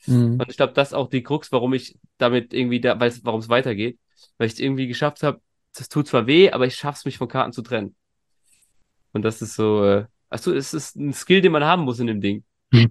[0.07, 0.41] Mhm.
[0.41, 3.39] Und ich glaube, das ist auch die Krux, warum ich damit irgendwie da, weiß, warum
[3.39, 3.97] es weitergeht.
[4.37, 5.39] Weil ich es irgendwie geschafft habe,
[5.73, 7.95] das tut zwar weh, aber ich schaff's mich von Karten zu trennen.
[9.13, 12.07] Und das ist so, äh, achso, es ist ein Skill, den man haben muss in
[12.07, 12.43] dem Ding,
[12.73, 12.87] Ja.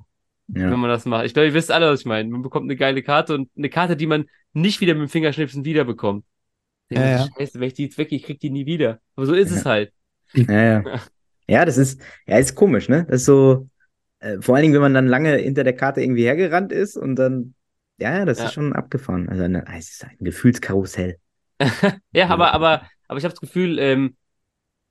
[0.46, 1.26] wenn man das macht.
[1.26, 2.30] Ich glaube, ihr wisst alle, was ich meine.
[2.30, 5.66] Man bekommt eine geile Karte und eine Karte, die man nicht wieder mit dem Fingerschnipsen
[5.66, 6.24] wiederbekommt.
[6.88, 7.28] Ja, ja.
[7.36, 9.00] Scheiße, wenn ich die jetzt weg, ich krieg die nie wieder.
[9.14, 9.92] Aber so ist es halt.
[10.32, 11.00] Ja, ja.
[11.51, 13.05] Ja, das ist, ja, ist komisch, ne?
[13.09, 13.68] Das ist so,
[14.20, 17.16] äh, vor allen Dingen, wenn man dann lange hinter der Karte irgendwie hergerannt ist und
[17.16, 17.55] dann,
[17.98, 18.46] ja, das Ja.
[18.46, 19.28] ist schon abgefahren.
[19.28, 21.18] Also, eine, es ist ein Gefühlskarussell.
[22.12, 24.16] Ja, aber, aber, aber ich habe das Gefühl, ähm,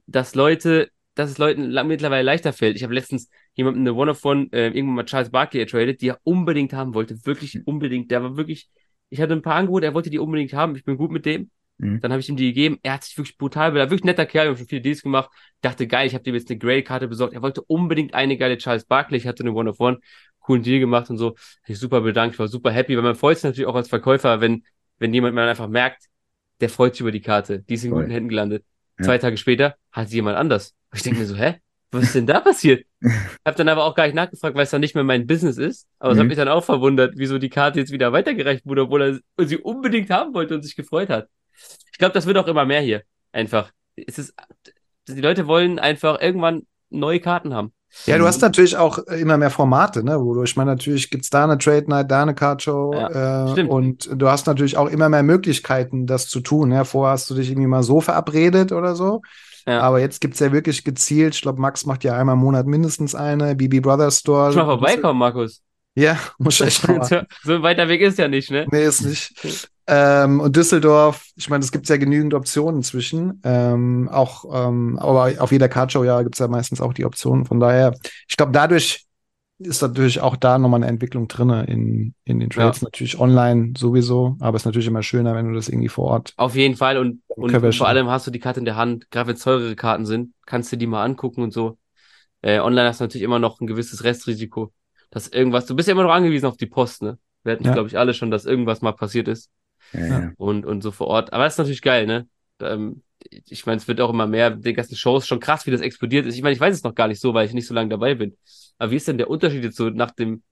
[0.08, 2.76] dass Leute, dass es Leuten mittlerweile leichter fällt.
[2.78, 6.74] Ich habe letztens jemanden eine One-of-One, äh, irgendwann mal Charles Barkley ertradet, die er unbedingt
[6.74, 7.26] haben wollte.
[7.26, 8.12] Wirklich unbedingt.
[8.12, 8.70] Der war wirklich,
[9.10, 10.76] ich hatte ein paar Angebote, er wollte die unbedingt haben.
[10.76, 11.52] Ich bin gut mit dem.
[11.80, 12.00] Mhm.
[12.02, 12.78] Dann habe ich ihm die gegeben.
[12.84, 15.02] Er hat sich wirklich brutal, weil er wirklich netter Kerl, wir haben schon viele Deals
[15.02, 15.30] gemacht.
[15.62, 17.34] Dachte, geil, ich habe dem jetzt eine Grail-Karte besorgt.
[17.34, 19.18] Er wollte unbedingt eine geile Charles Barkley.
[19.18, 19.98] Ich hatte eine One-of-One,
[20.40, 21.30] coolen Deal gemacht und so.
[21.30, 23.90] Hab Ich super bedankt, ich war super happy, weil man freut sich natürlich auch als
[23.90, 24.64] Verkäufer, wenn,
[25.00, 26.04] wenn jemand man einfach merkt,
[26.62, 27.60] der freut sich über die Karte.
[27.62, 28.02] Die ist in Voll.
[28.02, 28.66] guten Händen gelandet.
[29.00, 29.06] Ja.
[29.06, 30.76] Zwei Tage später hat sie jemand anders.
[30.92, 31.56] Und ich denke mir so, hä?
[31.92, 32.86] Was ist denn da passiert?
[33.46, 35.88] Hab dann aber auch gar nicht nachgefragt, weil es dann nicht mehr mein Business ist.
[35.98, 36.22] Aber es Mhm.
[36.22, 39.58] hat mich dann auch verwundert, wieso die Karte jetzt wieder weitergereicht wurde, obwohl er sie
[39.58, 41.30] unbedingt haben wollte und sich gefreut hat.
[41.92, 43.04] Ich glaube, das wird auch immer mehr hier.
[43.32, 43.72] Einfach.
[43.96, 44.34] Es ist,
[45.08, 47.74] die Leute wollen einfach irgendwann neue Karten haben.
[48.06, 50.20] Ja, du hast natürlich auch äh, immer mehr Formate, ne?
[50.22, 53.70] Wodurch man natürlich gibt's da eine Trade Night, da eine Card Show Ja, äh, stimmt.
[53.72, 56.72] und du hast natürlich auch immer mehr Möglichkeiten, das zu tun.
[56.72, 59.22] Ja, vorher hast du dich irgendwie mal so verabredet oder so.
[59.66, 59.82] Ja.
[59.82, 61.36] Aber jetzt gibt's ja wirklich gezielt.
[61.36, 63.56] Ich glaube, Max macht ja einmal im Monat mindestens eine.
[63.56, 64.48] BB Brothers Store.
[64.48, 65.62] Muss mal vorbeikommen, Markus.
[66.00, 67.04] Ja, muss ich echt mal.
[67.44, 68.66] so ein weiter Weg ist ja nicht, ne?
[68.72, 69.70] Nee, ist nicht.
[69.86, 73.42] Ähm, und Düsseldorf, ich meine, es gibt ja genügend Optionen inzwischen.
[73.44, 77.46] Ähm, auch, ähm, aber auf jeder Cardshow ja gibt's ja meistens auch die Optionen.
[77.46, 77.96] Von daher,
[78.28, 79.06] ich glaube, dadurch
[79.60, 82.82] ist natürlich auch da nochmal eine Entwicklung drinne in, in den Trades.
[82.82, 86.34] Natürlich online sowieso, aber es ist natürlich immer schöner, wenn du das irgendwie vor Ort.
[86.38, 89.12] Auf jeden Fall und, und wir vor allem hast du die Karte in der Hand,
[89.12, 91.78] gerade wenn es teurere Karten sind, kannst du die mal angucken und so.
[92.42, 94.72] Äh, online hast du natürlich immer noch ein gewisses Restrisiko,
[95.12, 97.18] dass irgendwas, du bist ja immer noch angewiesen auf die Post, ne?
[97.44, 97.74] Wir hatten, Ja.
[97.74, 99.50] glaube ich, alle schon, dass irgendwas mal passiert ist
[99.94, 101.34] Ja, und, und so vor Ort.
[101.34, 102.28] Aber das ist natürlich geil, ne?
[102.60, 103.02] Ähm,
[103.32, 106.26] ich meine, es wird auch immer mehr, die ganzen Shows, schon krass, wie das explodiert
[106.26, 106.36] ist.
[106.36, 108.16] Ich meine, ich weiß es noch gar nicht so, weil ich nicht so lange dabei
[108.16, 108.38] bin.
[108.78, 110.44] Aber wie ist denn der Unterschied jetzt so nach dem,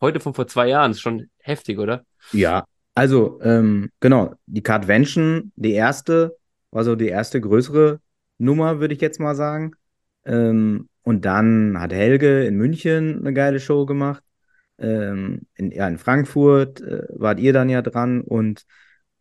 [0.00, 0.92] heute von vor zwei Jahren?
[0.92, 2.04] Ist schon heftig, oder?
[2.32, 2.64] Ja,
[2.94, 6.36] also, ähm, genau, die Cardvention, die erste,
[6.70, 8.00] war so die erste größere
[8.38, 9.72] Nummer, würde ich jetzt mal sagen.
[10.28, 14.22] Ähm, und dann hat Helge in München eine geile Show gemacht.
[14.78, 18.64] Ähm, in, ja, in Frankfurt äh, wart ihr dann ja dran und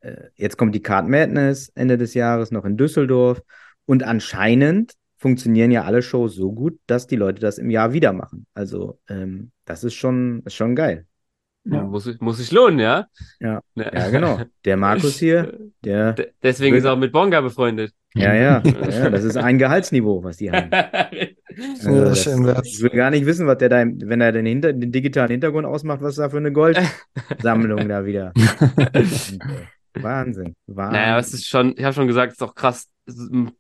[0.02, 3.42] äh, jetzt kommt die Card Madness Ende des Jahres noch in Düsseldorf.
[3.86, 8.14] Und anscheinend funktionieren ja alle Shows so gut, dass die Leute das im Jahr wieder
[8.14, 8.46] machen.
[8.54, 11.08] Also, ähm, das ist schon, ist schon geil.
[11.70, 11.84] Ja.
[11.84, 13.08] Muss, sich- muss sich lohnen, ja?
[13.40, 13.62] Ja.
[13.76, 13.92] Ne?
[13.94, 14.40] Ja, genau.
[14.66, 16.14] Der Markus hier, der.
[16.14, 17.92] D- Deswegen ist er auch mit Bonga befreundet.
[18.16, 20.70] Ja, ja, ja, das ist ein Gehaltsniveau, was die haben.
[21.58, 22.68] Also Ja, das, schön wär's.
[22.68, 25.66] ich will gar nicht wissen, was der da, wenn er den, Hinter, den digitalen Hintergrund
[25.66, 28.32] ausmacht, was da für eine Goldsammlung da wieder.
[29.94, 30.92] Wahnsinn, Wahnsinn.
[31.02, 32.88] Naja, es ist schon, ich habe schon gesagt, es ist auch krass.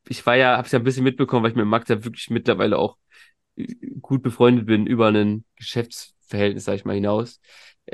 [0.07, 2.29] Ich war ja, habe es ja ein bisschen mitbekommen, weil ich mit Max ja wirklich
[2.29, 2.97] mittlerweile auch
[3.55, 3.65] äh,
[4.01, 7.39] gut befreundet bin über ein Geschäftsverhältnis, sag ich mal, hinaus.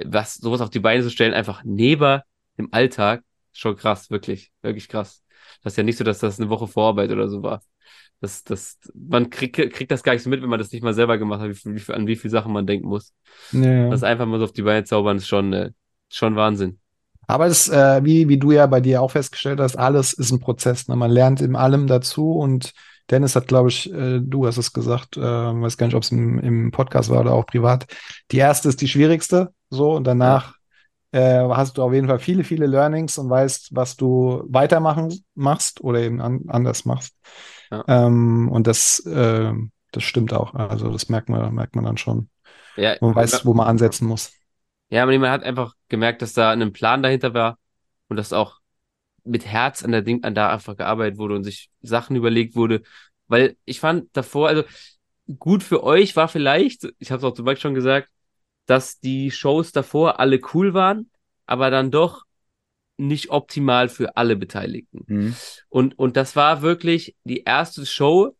[0.06, 2.22] Was sowas auf die Beine zu stellen, einfach neben
[2.58, 5.24] dem Alltag, schon krass, wirklich, wirklich krass.
[5.64, 7.62] Das ist ja nicht so, dass das eine Woche Vorarbeit oder so war.
[8.22, 10.94] Das, das, man kriegt, kriegt das gar nicht so mit, wenn man das nicht mal
[10.94, 13.14] selber gemacht hat, wie, wie, an wie viele Sachen man denken muss.
[13.52, 13.90] Ja.
[13.90, 15.72] Das einfach mal so auf die Beine zaubern, ist schon, äh,
[16.10, 16.80] schon Wahnsinn.
[17.28, 20.40] Aber es, äh, wie, wie du ja bei dir auch festgestellt hast, alles ist ein
[20.40, 20.88] Prozess.
[20.88, 20.96] Ne?
[20.96, 22.74] Man lernt in allem dazu und
[23.12, 26.12] Dennis hat, glaube ich, äh, du hast es gesagt, äh, weiß gar nicht, ob es
[26.12, 27.86] im, im Podcast war oder auch privat.
[28.32, 30.56] Die erste ist die schwierigste, so, und danach
[31.12, 35.82] äh, hast du auf jeden Fall viele, viele Learnings und weißt, was du weitermachen machst
[35.82, 37.16] oder eben an, anders machst.
[37.72, 37.84] Ja.
[37.88, 39.52] Ähm, und das, äh,
[39.92, 40.54] das stimmt auch.
[40.54, 42.30] Also das merkt man, merkt man dann schon.
[42.76, 44.34] Ja, Man weiß, wo man ansetzen muss.
[44.90, 47.58] Ja, aber man hat einfach gemerkt, dass da ein Plan dahinter war
[48.10, 48.60] und dass auch
[49.24, 52.82] mit Herz an der Ding, an da einfach gearbeitet wurde und sich Sachen überlegt wurde.
[53.28, 54.64] Weil ich fand davor, also
[55.40, 58.10] gut für euch war vielleicht, ich habe es auch zum Beispiel schon gesagt,
[58.66, 61.10] dass die Shows davor alle cool waren,
[61.46, 62.24] aber dann doch
[62.98, 65.06] nicht optimal für alle Beteiligten.
[65.08, 65.36] Mhm.
[65.70, 68.36] Und, und das war wirklich die erste Show,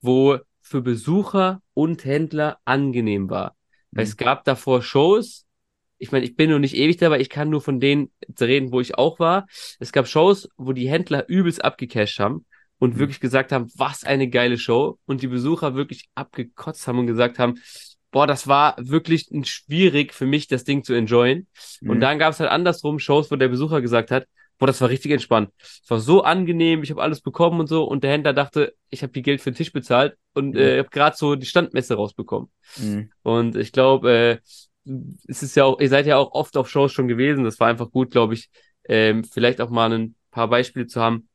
[0.00, 3.56] wo für Besucher und Händler angenehm war.
[3.92, 4.10] Weil Mhm.
[4.10, 5.46] es gab davor Shows,
[5.98, 8.10] ich meine, ich bin noch nicht ewig dabei, ich kann nur von denen
[8.40, 9.46] reden, wo ich auch war.
[9.78, 12.46] Es gab Shows, wo die Händler übelst abgecasht haben
[12.78, 12.98] und Mhm.
[12.98, 14.98] wirklich gesagt haben, was eine geile Show.
[15.04, 17.60] Und die Besucher wirklich abgekotzt haben und gesagt haben,
[18.12, 21.48] boah, das war wirklich schwierig für mich, das Ding zu enjoyen.
[21.80, 22.00] Und Mhm.
[22.00, 24.26] dann gab es halt andersrum Shows, wo der Besucher gesagt hat,
[24.58, 25.50] boah, das war richtig entspannt.
[25.58, 27.82] Es war so angenehm, ich habe alles bekommen und so.
[27.84, 30.90] Und der Händler dachte, ich habe die Geld für den Tisch bezahlt und äh, habe
[30.90, 32.48] gerade so die Standmesse rausbekommen.
[32.76, 33.10] Mhm.
[33.22, 34.38] Und ich glaube, äh,
[35.26, 37.44] es ist ja auch, ihr seid ja auch oft auf Shows schon gewesen.
[37.44, 38.50] Das war einfach gut, glaube ich,
[38.88, 41.28] ähm, vielleicht auch mal ein paar Beispiele zu haben.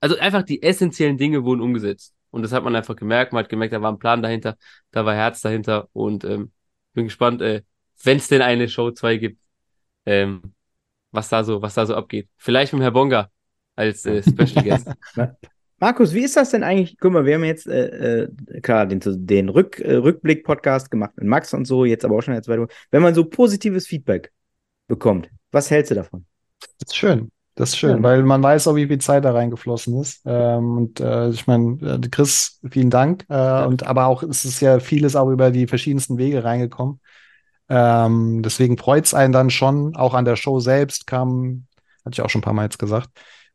[0.00, 2.14] Also einfach die essentiellen Dinge wurden umgesetzt.
[2.30, 3.32] Und das hat man einfach gemerkt.
[3.32, 4.56] Man hat gemerkt, da war ein Plan dahinter,
[4.90, 5.88] da war Herz dahinter.
[5.92, 6.52] Und ähm,
[6.92, 7.62] bin gespannt, äh,
[8.02, 9.42] wenn es denn eine Show 2 gibt,
[10.06, 10.54] ähm,
[11.12, 12.28] was da so, was da so abgeht.
[12.36, 13.30] Vielleicht mit Herr Bonga
[13.76, 14.88] als äh, Special Guest.
[15.80, 16.98] Markus, wie ist das denn eigentlich?
[16.98, 21.26] Guck mal, wir haben jetzt äh, äh, klar den, den Rück, äh, Rückblick-Podcast gemacht mit
[21.26, 22.72] Max und so, jetzt aber auch schon in der zweiten Woche.
[22.90, 24.30] Wenn man so positives Feedback
[24.88, 26.26] bekommt, was hältst du davon?
[26.60, 27.30] Das ist schön.
[27.60, 28.02] Das ist schön, Ja.
[28.02, 30.22] weil man weiß auch, wie viel Zeit da reingeflossen ist.
[30.24, 33.26] Ähm, und äh, ich meine, äh, Chris, vielen Dank.
[33.28, 37.00] Äh, Und aber auch es ist ja vieles auch über die verschiedensten Wege reingekommen.
[37.68, 39.94] Ähm, deswegen freut's einen dann schon.
[39.94, 41.66] Auch an der Show selbst kamen,
[42.04, 43.10] hatte ich auch schon ein paar Mal jetzt gesagt,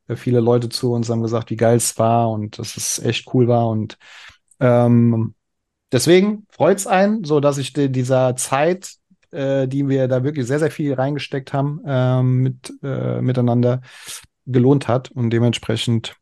[0.07, 3.33] äh, viele Leute zu uns haben gesagt, wie geil es war und dass es echt
[3.33, 3.67] cool war.
[3.69, 3.97] Und
[4.59, 5.33] ähm,
[5.91, 8.91] deswegen freut's einen, so dass ich die, dieser Zeit,
[9.35, 13.81] äh, die wir da wirklich sehr, sehr viel reingesteckt haben, ähm, mit, äh, miteinander
[14.45, 15.11] gelohnt hat.
[15.11, 16.15] Und dementsprechend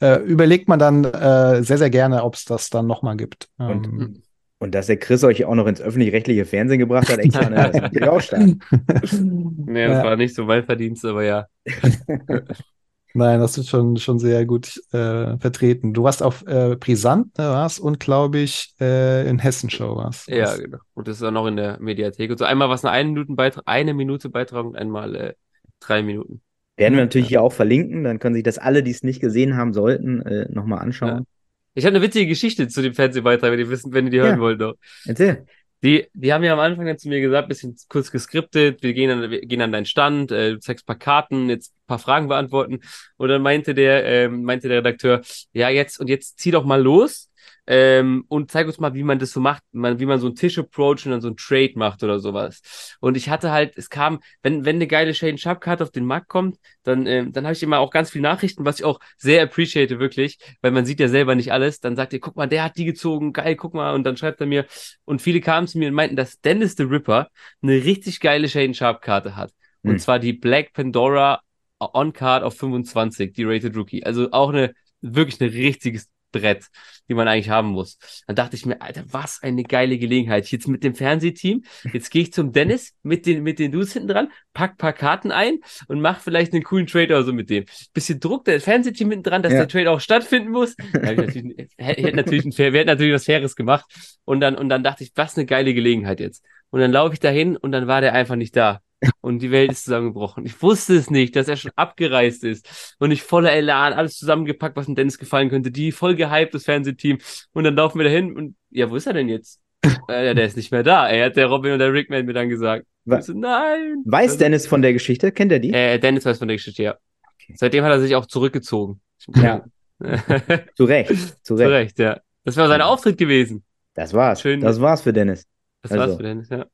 [0.00, 3.48] äh, überlegt man dann äh, sehr, sehr gerne, ob es das dann nochmal gibt.
[3.58, 4.22] Und- Ähm,
[4.58, 7.92] Und dass der Chris euch auch noch ins öffentlich-rechtliche Fernsehen gebracht hat, extra, ne, das
[7.92, 8.42] ist auch stark.
[9.12, 10.04] nee, das Ja.
[10.04, 11.46] war nicht so mein Verdienst, aber ja.
[13.16, 15.94] Nein, das ist schon, schon sehr gut äh, vertreten.
[15.94, 20.28] Du warst auf äh, Brisant, ne, warst und glaube ich äh, in Hessenshow warst.
[20.28, 20.78] Ja, genau.
[20.94, 22.30] Und das ist auch noch in der Mediathek.
[22.30, 25.34] Und so einmal was eine eine Minute Beitrag, eine Minute Beitrag und einmal äh,
[25.80, 26.42] drei Minuten.
[26.76, 29.56] Werden wir natürlich hier auch verlinken, dann können sich das alle, die es nicht gesehen
[29.56, 31.26] haben sollten, äh, nochmal anschauen.
[31.74, 34.24] Ich habe eine witzige Geschichte zu dem Fernsehbeitrag, wenn ihr wissen, wenn ihr die Ja.
[34.24, 34.74] hören wollt noch.
[35.06, 35.46] Erzähl.
[35.86, 39.08] Die, die haben ja am Anfang dann zu mir gesagt, bisschen kurz geskriptet, wir gehen
[39.08, 42.80] an, wir gehen an deinen Stand, äh, du zeigst paar Karten, jetzt paar Fragen beantworten.
[43.18, 45.20] Und dann meinte der, ähm, meinte der Redakteur,
[45.52, 47.30] ja, jetzt und jetzt zieh doch mal los
[47.66, 50.36] ähm, und zeig uns mal, wie man das so macht, man, wie man so einen
[50.36, 52.96] Tisch approach und dann so einen Trade macht oder sowas.
[53.00, 56.04] Und ich hatte halt, es kam, wenn, wenn eine geile Shane Sharp Karte auf den
[56.04, 59.00] Markt kommt, dann, ähm, dann habe ich immer auch ganz viele Nachrichten, was ich auch
[59.16, 61.80] sehr appreciate, wirklich, weil man sieht ja selber nicht alles.
[61.80, 63.94] Dann sagt ihr, guck mal, der hat die gezogen, geil, guck mal.
[63.94, 64.66] Und dann schreibt er mir,
[65.04, 67.28] und viele kamen zu mir und meinten, dass Dennis the Ripper
[67.62, 69.52] eine richtig geile Shane Sharp Karte hat.
[69.82, 69.98] Und Hm.
[69.98, 71.40] zwar die Black Pandora
[71.78, 74.04] On-Card auf 25, die Rated Rookie.
[74.04, 76.08] Also auch eine, wirklich ein richtiges
[76.40, 76.66] Brett,
[77.08, 77.98] die man eigentlich haben muss.
[78.26, 80.50] Dann dachte ich mir, Alter, was eine geile Gelegenheit.
[80.50, 81.62] Jetzt mit dem Fernsehteam,
[81.92, 85.30] jetzt gehe ich zum Dennis mit den, mit den Dudes hinten dran, pack paar Karten
[85.30, 85.58] ein
[85.88, 87.64] und mach vielleicht einen coolen Trade oder so mit dem.
[87.94, 89.60] Bisschen Druck, das Fernsehteam hinten dran, dass Ja.
[89.60, 90.74] der Trade auch stattfinden muss.
[90.92, 93.84] Natürlich, hätte natürlich, ein wir hätten natürlich was Faires gemacht.
[94.24, 96.44] Und dann, und dann dachte ich, was eine geile Gelegenheit jetzt.
[96.70, 98.80] Und dann laufe ich dahin und dann war der einfach nicht da.
[99.20, 100.46] Und die Welt ist zusammengebrochen.
[100.46, 102.96] Ich wusste es nicht, dass er schon abgereist ist.
[102.98, 105.70] Und ich voller Elan, alles zusammengepackt, was dem Dennis gefallen könnte.
[105.70, 107.18] Die voll gehypt, das Fernsehteam.
[107.52, 109.60] Und dann laufen wir dahin und, ja, wo ist er denn jetzt?
[110.08, 111.08] äh, ja, der ist nicht mehr da.
[111.08, 112.86] Er hat der Robin und der Rickman mir dann gesagt.
[113.04, 114.02] So, nein.
[114.04, 115.30] Weiß Also, Dennis von der Geschichte?
[115.30, 115.72] Kennt er die?
[115.72, 116.96] Äh, Dennis weiß von der Geschichte, ja.
[117.34, 117.54] Okay.
[117.56, 119.00] Seitdem hat er sich auch zurückgezogen.
[119.36, 119.64] Ja.
[120.00, 120.06] Zu
[120.76, 121.44] Zu Recht.
[121.44, 121.70] Zu Recht.
[121.70, 122.20] Recht, ja.
[122.44, 122.80] Das war sein.
[122.80, 123.64] Auftritt gewesen.
[123.94, 124.40] Das war's.
[124.40, 124.60] Schön.
[124.60, 125.46] Das war's für Dennis.
[125.82, 126.04] Das Also.
[126.04, 126.66] war's für Dennis, ja.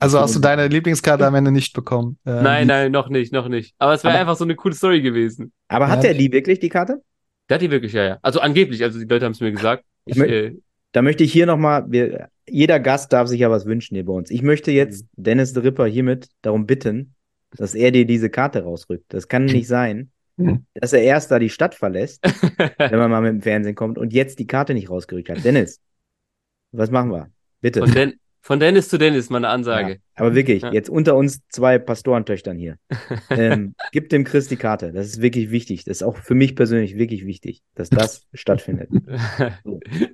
[0.00, 2.18] Also hast du deine Lieblingskarte am Ende nicht bekommen?
[2.26, 3.74] Ähm, nein, nein, noch nicht, noch nicht.
[3.78, 5.52] Aber es wäre einfach so eine coole Story gewesen.
[5.68, 7.02] Aber hat Ja, er die wirklich, die Karte?
[7.48, 8.18] Der hat die wirklich, ja, ja.
[8.22, 9.84] Also angeblich, also die Leute haben es mir gesagt.
[10.04, 10.56] Ich, mö- äh,
[10.92, 11.86] Da möchte ich hier nochmal,
[12.48, 14.30] jeder Gast darf sich ja was wünschen hier bei uns.
[14.30, 17.14] Ich möchte jetzt Dennis the Ripper hiermit darum bitten,
[17.56, 19.04] dass er dir diese Karte rausrückt.
[19.08, 20.10] Das kann nicht sein,
[20.74, 22.22] dass er erst da die Stadt verlässt,
[22.78, 25.44] wenn man mal mit dem Fernsehen kommt und jetzt die Karte nicht rausgerückt hat.
[25.44, 25.80] Dennis,
[26.72, 27.30] was machen wir?
[27.60, 27.80] Bitte.
[27.80, 28.14] Von, Den
[28.48, 29.90] von Dennis zu Dennis, meine Ansage.
[29.92, 30.72] Ja, aber wirklich, Ja.
[30.72, 32.76] jetzt unter uns zwei Pastorentöchtern hier.
[33.30, 34.90] Ähm, gib dem Chris die Karte.
[34.90, 35.84] Das ist wirklich wichtig.
[35.84, 38.88] Das ist auch für mich persönlich wirklich wichtig, dass das stattfindet.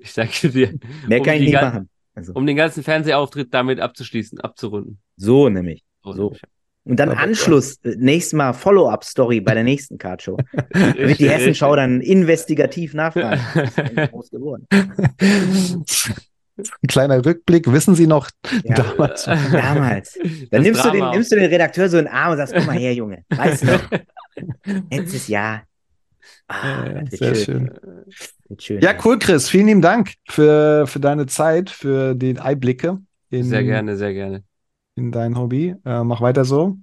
[0.02, 0.74] ich danke dir.
[1.06, 1.88] Mehr Um kann ich nicht machen.
[2.16, 4.98] Also, Um den ganzen Fernsehauftritt damit abzuschließen, abzurunden.
[5.16, 5.84] so nämlich.
[6.02, 6.12] So.
[6.12, 6.42] nämlich.
[6.82, 10.36] Und dann Aber- Anschluss, äh, nächstes Mal Follow-up-Story bei der nächsten Cardshow.
[10.72, 13.40] Da wird die Hessenschau dann investigativ nachfragen.
[13.54, 14.66] Was ist groß geworden?
[16.56, 17.70] Ein kleiner Rückblick.
[17.72, 18.30] Wissen Sie noch
[18.62, 19.24] Ja, damals?
[19.52, 20.18] damals.
[20.50, 22.66] Dann nimmst du, den, nimmst du den Redakteur so in den Arm und sagst, komm
[22.66, 23.24] mal her, Junge.
[23.30, 23.90] Weißt du noch?
[24.90, 25.64] Letztes Jahr.
[26.48, 27.44] Ah, Ja, sehr schön.
[27.44, 28.56] schön.
[28.58, 28.80] Schön.
[28.82, 29.48] Ja, cool, Chris.
[29.48, 33.00] Vielen lieben Dank für, für deine Zeit, für die Einblicke
[33.30, 34.44] in, Sehr gerne, sehr gerne.
[34.94, 35.74] in dein Hobby.
[35.84, 36.78] Äh, mach weiter so.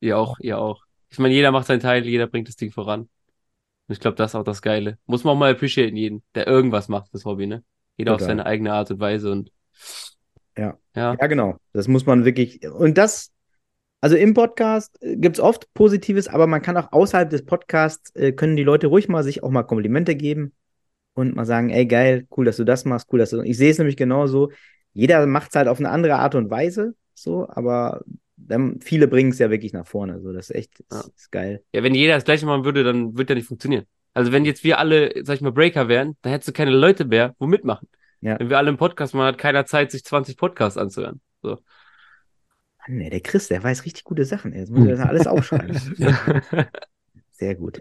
[0.00, 0.84] Ihr auch, ihr auch.
[1.10, 3.00] Ich meine, jeder macht seinen Teil, jeder bringt das Ding voran.
[3.00, 3.08] Und
[3.88, 4.98] ich glaube, das ist auch das Geile.
[5.06, 7.64] Muss man auch mal appreciaten, jeden, der irgendwas macht, das Hobby, ne?
[7.96, 8.30] Jeder auf Total.
[8.32, 9.50] seine eigene Art und Weise und
[10.56, 10.78] Ja.
[10.94, 11.16] Ja.
[11.20, 11.56] Ja, genau.
[11.72, 12.66] Das muss man wirklich.
[12.68, 13.32] Und das,
[14.00, 18.32] also im Podcast gibt es oft Positives, aber man kann auch außerhalb des Podcasts, äh,
[18.32, 20.52] können die Leute ruhig mal sich auch mal Komplimente geben
[21.14, 23.42] und mal sagen, ey, geil, cool, dass du das machst, cool, dass du.
[23.42, 24.50] Ich sehe es nämlich genauso.
[24.92, 28.02] Jeder macht es halt auf eine andere Art und Weise, so, aber
[28.36, 30.20] dann, viele bringen es ja wirklich nach vorne.
[30.20, 31.00] So, das ist echt Ja.
[31.00, 31.62] ist, ist geil.
[31.72, 33.84] Ja, wenn jeder das gleiche machen würde, dann würde ja nicht funktionieren.
[34.20, 37.06] Also wenn jetzt wir alle, sag ich mal, Breaker wären, dann hättest du keine Leute
[37.06, 37.88] mehr, wo mitmachen.
[38.20, 38.38] Ja.
[38.38, 41.22] Wenn wir alle einen Podcast machen, hat keiner Zeit, sich 20 Podcasts anzuhören.
[41.40, 41.56] So.
[42.86, 44.52] Mann, ey, der Chris, der weiß richtig gute Sachen.
[44.52, 45.74] Jetzt muss ich das alles aufschreiben.
[47.30, 47.80] Sehr gut.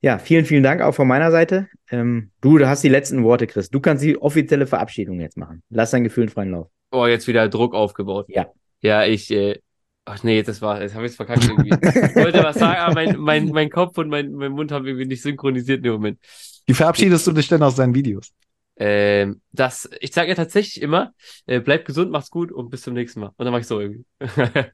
[0.00, 1.68] Ja, vielen, vielen Dank auch von meiner Seite.
[1.88, 3.70] Ähm, du, du hast die letzten Worte, Chris.
[3.70, 5.62] Du kannst die offizielle Verabschiedung jetzt machen.
[5.70, 6.68] Lass dein Gefühl in freien Lauf.
[6.90, 8.26] oh, jetzt wieder Druck aufgebaut.
[8.28, 8.46] Ja.
[8.80, 9.60] Ja, ich, äh,
[10.06, 11.70] ach nee, das war, jetzt habe ich es verkackt irgendwie.
[11.70, 15.04] Ich wollte was sagen, aber mein, mein, mein Kopf und mein, mein Mund haben irgendwie
[15.04, 16.18] nicht synchronisiert dem Moment.
[16.66, 18.32] Wie verabschiedest du dich denn aus deinen Videos?
[18.78, 21.12] Ähm, das, ich sage ja tatsächlich immer,
[21.46, 23.32] äh, bleibt gesund, macht's gut und bis zum nächsten Mal.
[23.36, 24.04] Und dann mach ich so irgendwie.